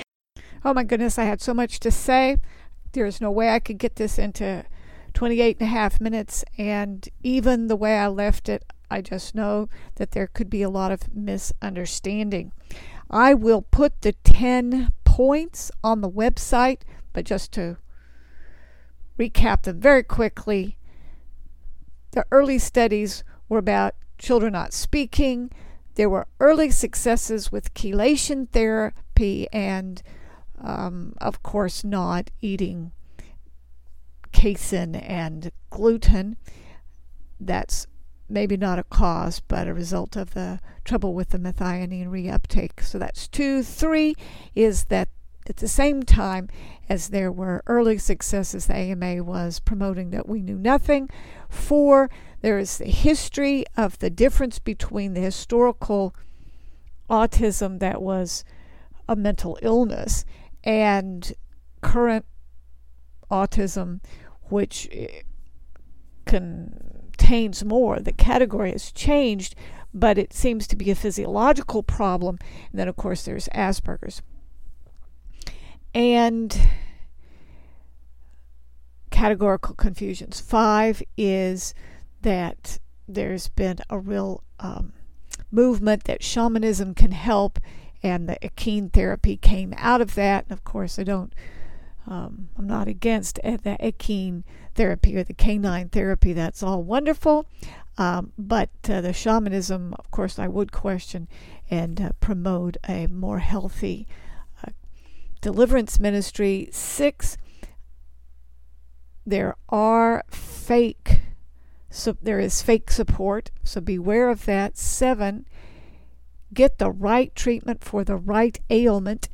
Oh 0.63 0.73
my 0.73 0.85
goodness, 0.85 1.19
I 1.19 1.25
had 1.25 1.41
so 1.41 1.53
much 1.53 1.81
to 1.81 1.91
say. 1.91 2.37
There's 2.93 3.19
no 3.19 3.31
way 3.31 3.49
I 3.49 3.59
could 3.59 3.79
get 3.79 3.97
this 3.97 4.17
into 4.17 4.63
28 5.13 5.57
and 5.59 5.67
a 5.67 5.69
half 5.69 5.99
minutes, 5.99 6.45
and 6.57 7.05
even 7.21 7.67
the 7.67 7.75
way 7.75 7.97
I 7.97 8.07
left 8.07 8.47
it, 8.47 8.63
I 8.89 9.01
just 9.01 9.35
know 9.35 9.69
that 9.95 10.11
there 10.11 10.27
could 10.27 10.49
be 10.49 10.61
a 10.61 10.69
lot 10.69 10.91
of 10.91 11.13
misunderstanding. 11.13 12.51
I 13.09 13.33
will 13.33 13.61
put 13.61 14.01
the 14.01 14.13
10 14.13 14.91
points 15.03 15.71
on 15.83 16.01
the 16.01 16.09
website, 16.09 16.81
but 17.13 17.25
just 17.25 17.51
to 17.53 17.77
recap 19.17 19.63
them 19.63 19.79
very 19.79 20.03
quickly, 20.03 20.77
the 22.11 22.25
early 22.31 22.59
studies 22.59 23.23
were 23.49 23.59
about 23.59 23.95
children 24.17 24.53
not 24.53 24.73
speaking. 24.73 25.51
There 25.95 26.09
were 26.09 26.27
early 26.39 26.69
successes 26.71 27.51
with 27.51 27.73
chelation 27.73 28.49
therapy 28.49 29.47
and, 29.51 30.01
um, 30.59 31.13
of 31.19 31.43
course, 31.43 31.83
not 31.83 32.29
eating 32.41 32.91
casein 34.31 34.95
and 34.95 35.51
gluten. 35.69 36.38
That's 37.39 37.88
maybe 38.30 38.57
not 38.57 38.80
a 38.80 38.84
cause, 38.84 39.39
but 39.39 39.67
a 39.67 39.73
result 39.73 40.15
of 40.15 40.34
the 40.34 40.59
trouble 40.84 41.13
with 41.13 41.30
the 41.30 41.39
methionine 41.39 42.07
reuptake. 42.07 42.84
So 42.84 42.99
that's 42.99 43.28
two. 43.28 43.63
Three 43.63 44.15
is 44.55 44.86
that 44.86 45.09
at 45.47 45.57
the 45.57 45.67
same 45.67 46.03
time 46.03 46.49
as 46.89 47.09
there 47.09 47.32
were 47.32 47.63
early 47.67 47.97
successes, 47.97 48.65
the 48.65 48.75
AMA 48.75 49.23
was 49.23 49.59
promoting 49.59 50.09
that 50.11 50.28
we 50.28 50.41
knew 50.41 50.57
nothing. 50.57 51.09
Four, 51.49 52.09
there 52.41 52.59
is 52.59 52.78
the 52.78 52.86
history 52.86 53.65
of 53.75 53.99
the 53.99 54.09
difference 54.09 54.59
between 54.59 55.13
the 55.13 55.21
historical 55.21 56.13
autism 57.09 57.80
that 57.80 58.01
was 58.01 58.43
a 59.07 59.15
mental 59.15 59.57
illness 59.61 60.25
and 60.63 61.34
current 61.82 62.25
autism, 63.32 64.01
which 64.49 64.88
eh, 64.91 65.21
contains 67.18 67.65
more. 67.65 67.99
The 67.99 68.13
category 68.13 68.72
has 68.72 68.91
changed, 68.91 69.55
but 69.93 70.18
it 70.18 70.34
seems 70.34 70.68
to 70.68 70.76
be 70.76 70.91
a 70.91 70.95
physiological 70.95 71.84
problem. 71.84 72.38
And 72.72 72.80
then, 72.80 72.88
of 72.88 72.95
course, 72.95 73.24
there's 73.24 73.49
Asperger's. 73.49 74.22
And 75.93 76.57
categorical 79.09 79.76
confusions. 79.76 80.39
Five 80.39 81.01
is 81.18 81.74
that 82.22 82.78
there's 83.07 83.47
been 83.49 83.78
a 83.89 83.97
real 83.97 84.43
um, 84.59 84.93
movement 85.51 86.03
that 86.03 86.24
shamanism 86.24 86.93
can 86.93 87.11
help, 87.11 87.59
and 88.03 88.30
the 88.30 88.38
Equine 88.45 88.89
therapy 88.89 89.38
came 89.38 89.74
out 89.78 90.01
of 90.01 90.13
that. 90.15 90.45
And 90.45 90.51
of 90.51 90.63
course, 90.63 90.99
I 90.99 91.03
don't, 91.03 91.34
um, 92.05 92.49
I'm 92.57 92.68
not 92.68 92.88
against 92.88 93.39
the 93.43 93.78
Equine 93.86 94.43
therapy 94.78 95.17
or 95.17 95.23
the 95.23 95.34
canine 95.34 95.89
therapy. 95.89 96.32
That's 96.32 96.63
all 96.63 96.82
wonderful. 96.82 97.45
Um, 97.97 98.32
but 98.38 98.69
uh, 98.88 99.01
the 99.01 99.11
shamanism, 99.11 99.93
of 99.99 100.09
course, 100.11 100.39
I 100.39 100.47
would 100.47 100.71
question 100.71 101.28
and 101.69 101.99
uh, 101.99 102.11
promote 102.21 102.78
a 102.88 103.07
more 103.07 103.39
healthy 103.39 104.07
uh, 104.65 104.71
deliverance 105.41 105.99
ministry. 105.99 106.69
Six, 106.71 107.38
there 109.25 109.55
are 109.67 110.23
fake 110.30 111.21
so 111.89 112.15
there 112.21 112.39
is 112.39 112.61
fake 112.61 112.91
support, 112.91 113.49
so 113.63 113.82
beware 113.82 114.30
of 114.30 114.45
that. 114.45 114.78
Seven, 114.78 115.45
get 116.53 116.78
the 116.78 116.91
right 116.91 117.34
treatment 117.36 117.84
for 117.84 118.03
the 118.03 118.15
right 118.15 118.59
ailment. 118.69 119.30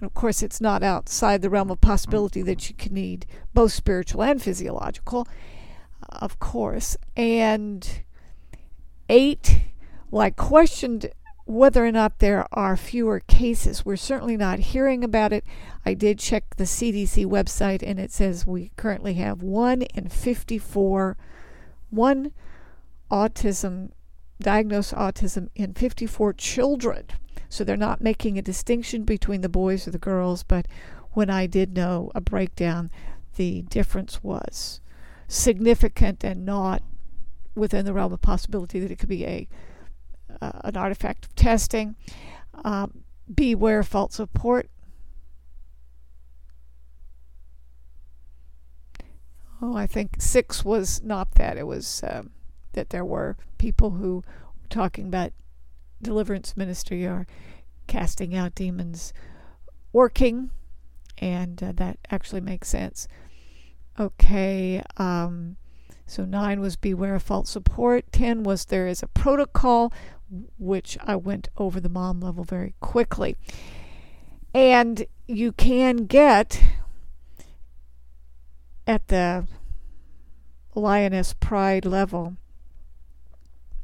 And 0.00 0.06
of 0.06 0.14
course, 0.14 0.42
it's 0.42 0.60
not 0.60 0.82
outside 0.82 1.42
the 1.42 1.50
realm 1.50 1.70
of 1.70 1.80
possibility 1.80 2.42
that 2.42 2.68
you 2.68 2.74
can 2.74 2.94
need 2.94 3.26
both 3.52 3.72
spiritual 3.72 4.22
and 4.22 4.42
physiological, 4.42 5.28
uh, 6.02 6.18
of 6.20 6.38
course. 6.38 6.96
And 7.16 8.02
eight, 9.08 9.60
well, 10.10 10.22
I 10.22 10.30
questioned 10.30 11.10
whether 11.46 11.84
or 11.84 11.92
not 11.92 12.18
there 12.18 12.46
are 12.52 12.76
fewer 12.76 13.20
cases. 13.20 13.84
We're 13.84 13.96
certainly 13.96 14.36
not 14.36 14.58
hearing 14.60 15.04
about 15.04 15.32
it. 15.32 15.44
I 15.84 15.94
did 15.94 16.18
check 16.18 16.56
the 16.56 16.64
CDC 16.64 17.26
website 17.26 17.82
and 17.82 18.00
it 18.00 18.10
says 18.10 18.46
we 18.46 18.70
currently 18.76 19.14
have 19.14 19.42
1 19.42 19.82
in 19.82 20.08
54 20.08 21.16
one 21.94 22.32
autism, 23.10 23.90
diagnosed 24.40 24.94
autism 24.94 25.48
in 25.54 25.74
54 25.74 26.32
children. 26.32 27.06
So 27.54 27.62
they're 27.62 27.76
not 27.76 28.00
making 28.00 28.36
a 28.36 28.42
distinction 28.42 29.04
between 29.04 29.40
the 29.40 29.48
boys 29.48 29.86
or 29.86 29.92
the 29.92 29.98
girls, 29.98 30.42
but 30.42 30.66
when 31.12 31.30
I 31.30 31.46
did 31.46 31.72
know 31.76 32.10
a 32.12 32.20
breakdown, 32.20 32.90
the 33.36 33.62
difference 33.62 34.24
was 34.24 34.80
significant 35.28 36.24
and 36.24 36.44
not 36.44 36.82
within 37.54 37.84
the 37.84 37.94
realm 37.94 38.12
of 38.12 38.20
possibility 38.20 38.80
that 38.80 38.90
it 38.90 38.98
could 38.98 39.08
be 39.08 39.24
a 39.24 39.48
uh, 40.40 40.50
an 40.64 40.76
artifact 40.76 41.26
of 41.26 41.36
testing. 41.36 41.94
Um, 42.64 43.04
beware 43.32 43.84
false 43.84 44.16
support. 44.16 44.68
oh, 49.62 49.76
I 49.76 49.86
think 49.86 50.16
six 50.18 50.64
was 50.64 51.04
not 51.04 51.36
that. 51.36 51.56
It 51.56 51.68
was 51.68 52.02
uh, 52.02 52.24
that 52.72 52.90
there 52.90 53.04
were 53.04 53.36
people 53.58 53.92
who 53.92 54.24
were 54.60 54.68
talking 54.68 55.06
about 55.06 55.32
deliverance 56.02 56.56
ministry 56.56 57.06
are 57.06 57.26
casting 57.86 58.34
out 58.34 58.54
demons 58.54 59.12
working, 59.92 60.50
and 61.18 61.62
uh, 61.62 61.72
that 61.72 61.98
actually 62.10 62.40
makes 62.40 62.68
sense. 62.68 63.06
Okay, 63.98 64.82
um, 64.96 65.56
so 66.06 66.24
nine 66.24 66.60
was 66.60 66.76
beware 66.76 67.14
of 67.14 67.22
false 67.22 67.50
support. 67.50 68.10
Ten 68.12 68.42
was 68.42 68.66
there 68.66 68.86
is 68.86 69.02
a 69.02 69.08
protocol, 69.08 69.92
which 70.58 70.98
I 71.02 71.16
went 71.16 71.48
over 71.56 71.80
the 71.80 71.88
mom 71.88 72.20
level 72.20 72.44
very 72.44 72.74
quickly. 72.80 73.36
And 74.52 75.06
you 75.26 75.52
can 75.52 76.06
get 76.06 76.62
at 78.86 79.08
the 79.08 79.46
lioness 80.74 81.32
pride 81.32 81.84
level, 81.84 82.36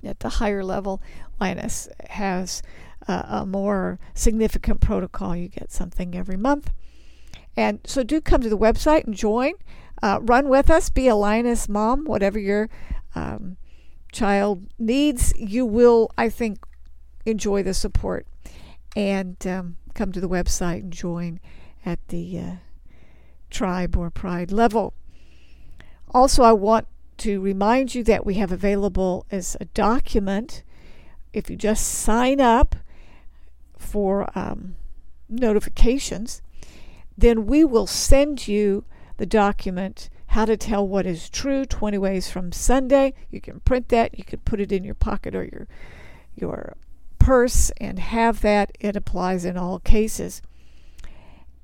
at 0.05 0.21
the 0.21 0.29
higher 0.29 0.65
level, 0.65 1.03
lioness 1.41 1.89
has 2.11 2.63
uh, 3.09 3.23
a 3.29 3.47
more 3.47 3.99
significant 4.15 4.81
protocol. 4.81 5.35
You 5.37 5.49
get 5.49 5.73
something 5.73 6.15
every 6.15 6.37
month. 6.37 6.71
And 7.57 7.81
so 7.85 8.03
do 8.03 8.21
come 8.21 8.43
to 8.43 8.49
the 8.49 8.59
website 8.59 9.05
and 9.05 9.15
join. 9.15 9.55
Uh, 10.03 10.19
run 10.23 10.49
with 10.49 10.71
us, 10.71 10.89
be 10.89 11.09
a 11.09 11.15
lioness 11.15 11.69
mom, 11.69 12.05
whatever 12.05 12.39
your 12.39 12.71
um, 13.15 13.57
child 14.13 14.67
needs. 14.79 15.35
You 15.37 15.67
will, 15.67 16.11
I 16.17 16.29
think, 16.29 16.65
enjoy 17.27 17.63
the 17.63 17.75
support. 17.75 18.27
And 18.97 19.45
um, 19.47 19.77
come 19.95 20.13
to 20.13 20.21
the 20.21 20.29
website 20.29 20.81
and 20.81 20.93
join 20.93 21.41
at 21.85 21.99
the 22.09 22.39
uh, 22.39 22.53
tribe 23.51 23.97
or 23.97 24.11
pride 24.11 24.53
level. 24.53 24.95
Also, 26.13 26.43
I 26.43 26.53
want 26.53 26.87
to 27.21 27.41
remind 27.41 27.95
you 27.95 28.03
that 28.05 28.27
we 28.27 28.35
have 28.35 28.53
available 28.53 29.27
as 29.31 29.57
a 29.61 29.67
document. 29.67 30.63
If 31.33 31.49
you 31.49 31.57
just 31.57 31.87
sign 31.87 32.41
up 32.41 32.77
for 33.79 34.31
um, 34.39 34.77
notifications, 35.29 36.43
then 37.17 37.47
we 37.47 37.65
will 37.65 37.87
send 37.87 38.49
you 38.49 38.85
the 39.19 39.27
document 39.27 40.09
how 40.29 40.45
to 40.45 40.57
tell 40.57 40.87
what 40.87 41.07
is 41.07 41.29
true 41.29 41.65
20 41.65 41.99
ways 41.99 42.31
from 42.31 42.53
sunday. 42.53 43.13
You 43.31 43.41
can 43.41 43.61
print 43.61 43.89
that 43.89 44.17
you 44.17 44.25
can 44.25 44.39
put 44.41 44.61
it 44.61 44.73
in 44.73 44.85
your 44.85 44.95
pocket 44.95 45.35
or 45.35 45.45
your 45.45 45.67
your 46.37 46.77
purse 47.19 47.71
and 47.79 47.99
have 47.99 48.41
that. 48.41 48.73
It 48.81 48.97
applies 48.97 49.45
in 49.45 49.57
all 49.57 49.79
cases. 49.81 50.41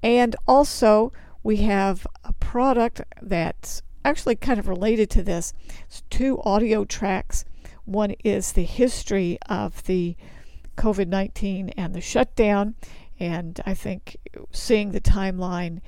And 0.02 0.36
also 0.46 1.12
we 1.42 1.58
have 1.58 2.06
a 2.24 2.32
product 2.34 3.00
that's 3.22 3.82
actually 4.06 4.36
kind 4.36 4.60
of 4.60 4.68
related 4.68 5.10
to 5.10 5.22
this. 5.22 5.52
It's 5.86 6.02
two 6.10 6.40
audio 6.42 6.84
tracks. 6.84 7.44
One 7.84 8.12
is 8.24 8.52
the 8.52 8.64
history 8.64 9.38
of 9.48 9.82
the 9.84 10.16
COVID 10.76 11.08
19 11.08 11.70
and 11.70 11.94
the 11.94 12.00
shutdown. 12.00 12.76
And 13.18 13.60
I 13.66 13.74
think 13.74 14.16
seeing 14.52 14.92
the 14.92 15.00
timeline 15.00 15.80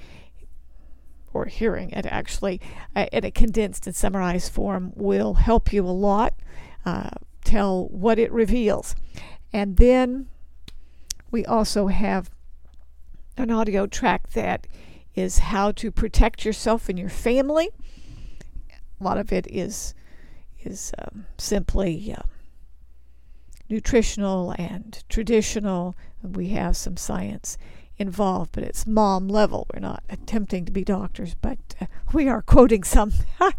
or 1.33 1.45
hearing 1.45 1.91
it 1.91 2.07
actually 2.07 2.61
uh, 2.97 3.07
in 3.12 3.25
a 3.25 3.31
condensed 3.31 3.87
and 3.87 3.95
summarized 3.95 4.51
form 4.51 4.93
will 4.97 5.35
help 5.35 5.73
you 5.73 5.87
a 5.87 5.91
lot, 5.91 6.35
uh, 6.85 7.11
tell 7.45 7.87
what 7.89 8.19
it 8.19 8.33
reveals. 8.33 8.97
And 9.53 9.77
then 9.77 10.29
we 11.31 11.45
also 11.45 11.87
have 11.87 12.31
an 13.37 13.51
audio 13.51 13.87
track 13.87 14.31
that 14.31 14.66
is 15.14 15.39
how 15.39 15.71
to 15.73 15.93
protect 15.93 16.45
yourself 16.45 16.89
and 16.89 16.99
your 16.99 17.11
family 17.11 17.69
a 19.01 19.05
lot 19.05 19.19
of 19.19 19.33
it 19.33 19.47
is 19.49 19.95
is 20.65 20.93
um, 20.99 21.27
simply 21.39 22.15
uh, 22.17 22.23
nutritional 23.69 24.55
and 24.59 25.05
traditional. 25.09 25.95
We 26.23 26.49
have 26.49 26.77
some 26.77 26.97
science 26.97 27.57
involved, 27.97 28.51
but 28.53 28.65
it's 28.65 28.87
mom 28.87 29.29
level. 29.29 29.67
We're 29.73 29.79
not 29.81 30.03
attempting 30.09 30.65
to 30.65 30.73
be 30.73 30.85
doctors, 30.85 31.35
but 31.35 31.59
uh, 31.81 31.87
we 32.13 32.29
are 32.29 32.43
quoting 32.43 32.85
some. 32.85 33.13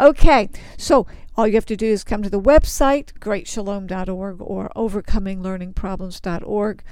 okay, 0.00 0.48
so 0.76 1.06
all 1.36 1.46
you 1.46 1.54
have 1.54 1.66
to 1.66 1.76
do 1.76 1.86
is 1.86 2.02
come 2.04 2.22
to 2.22 2.30
the 2.30 2.40
website, 2.40 3.12
greatshalom.org 3.18 4.40
or 4.40 4.70
overcominglearningproblems.org, 4.76 6.82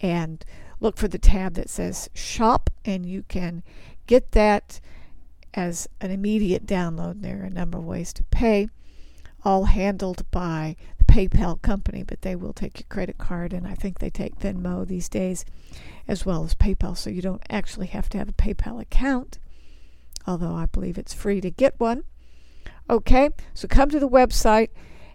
and 0.00 0.44
look 0.80 0.96
for 0.96 1.08
the 1.08 1.18
tab 1.18 1.54
that 1.54 1.70
says 1.70 2.08
shop, 2.14 2.70
and 2.84 3.06
you 3.06 3.24
can 3.28 3.62
get 4.06 4.32
that 4.32 4.80
as 5.54 5.88
an 6.00 6.10
immediate 6.10 6.66
download. 6.66 7.22
There 7.22 7.42
are 7.42 7.46
a 7.46 7.50
number 7.50 7.78
of 7.78 7.84
ways 7.84 8.12
to 8.14 8.24
pay, 8.24 8.68
all 9.44 9.64
handled 9.64 10.28
by 10.30 10.76
the 10.98 11.04
PayPal 11.04 11.60
company, 11.62 12.02
but 12.02 12.22
they 12.22 12.36
will 12.36 12.52
take 12.52 12.80
your 12.80 12.86
credit 12.88 13.18
card, 13.18 13.52
and 13.52 13.66
I 13.66 13.74
think 13.74 13.98
they 13.98 14.10
take 14.10 14.38
Venmo 14.38 14.86
these 14.86 15.08
days 15.08 15.44
as 16.08 16.26
well 16.26 16.44
as 16.44 16.54
PayPal, 16.54 16.96
so 16.96 17.10
you 17.10 17.22
don't 17.22 17.42
actually 17.48 17.86
have 17.88 18.08
to 18.10 18.18
have 18.18 18.28
a 18.28 18.32
PayPal 18.32 18.80
account, 18.80 19.38
although 20.26 20.54
I 20.54 20.66
believe 20.66 20.98
it's 20.98 21.14
free 21.14 21.40
to 21.40 21.50
get 21.50 21.78
one. 21.78 22.04
Okay, 22.90 23.30
so 23.54 23.66
come 23.68 23.90
to 23.90 24.00
the 24.00 24.08
website 24.08 24.68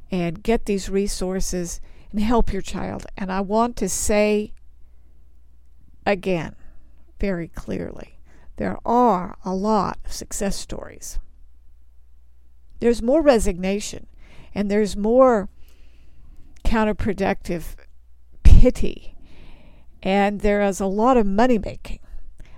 and 0.10 0.42
get 0.42 0.66
these 0.66 0.90
resources 0.90 1.80
and 2.12 2.20
help 2.20 2.52
your 2.52 2.64
child. 2.64 3.06
And 3.16 3.32
I 3.32 3.42
want 3.42 3.76
to 3.78 3.90
say 3.90 4.54
again, 6.06 6.56
very 7.20 7.48
clearly. 7.48 8.18
There 8.60 8.78
are 8.86 9.38
a 9.45 9.55
lot 9.55 9.99
of 10.03 10.12
success 10.12 10.57
stories. 10.57 11.18
There's 12.82 13.01
more 13.01 13.22
resignation 13.22 14.07
and 14.53 14.70
there's 14.70 14.97
more 14.97 15.47
counterproductive 16.66 17.78
pity 18.43 19.16
and 20.03 20.41
there 20.41 20.62
is 20.62 20.82
a 20.82 20.88
lot 20.88 21.16
of 21.16 21.26
money 21.26 21.57
making. 21.57 21.99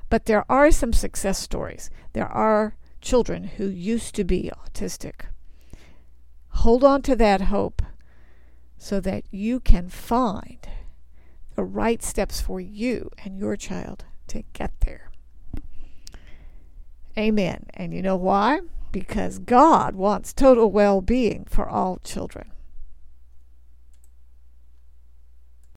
But 0.10 0.26
there 0.26 0.43
are 0.49 0.72
some 0.72 0.91
success 0.91 1.38
stories. 1.38 1.91
There 2.14 2.28
are 2.28 2.76
children 2.99 3.43
who 3.43 3.68
used 3.68 4.16
to 4.16 4.24
be 4.24 4.49
autistic. 4.58 5.26
Hold 6.49 6.84
on 6.84 7.04
to 7.04 7.16
that 7.18 7.41
hope 7.41 7.84
so 8.76 8.99
that 9.02 9.26
you 9.30 9.60
can 9.60 9.88
find 9.88 10.68
the 11.56 11.64
right 11.64 12.02
steps 12.02 12.41
for 12.41 12.60
you 12.60 13.12
and 13.24 13.38
your 13.38 13.56
child 13.56 14.06
to 14.30 14.41
get 14.54 14.72
there. 14.80 15.11
Amen. 17.18 17.66
And 17.74 17.93
you 17.93 18.01
know 18.01 18.16
why? 18.16 18.62
Because 18.91 19.39
God 19.39 19.95
wants 19.95 20.34
total 20.34 20.72
well 20.72 21.01
being 21.01 21.45
for 21.45 21.68
all 21.68 21.99
children. 22.03 22.51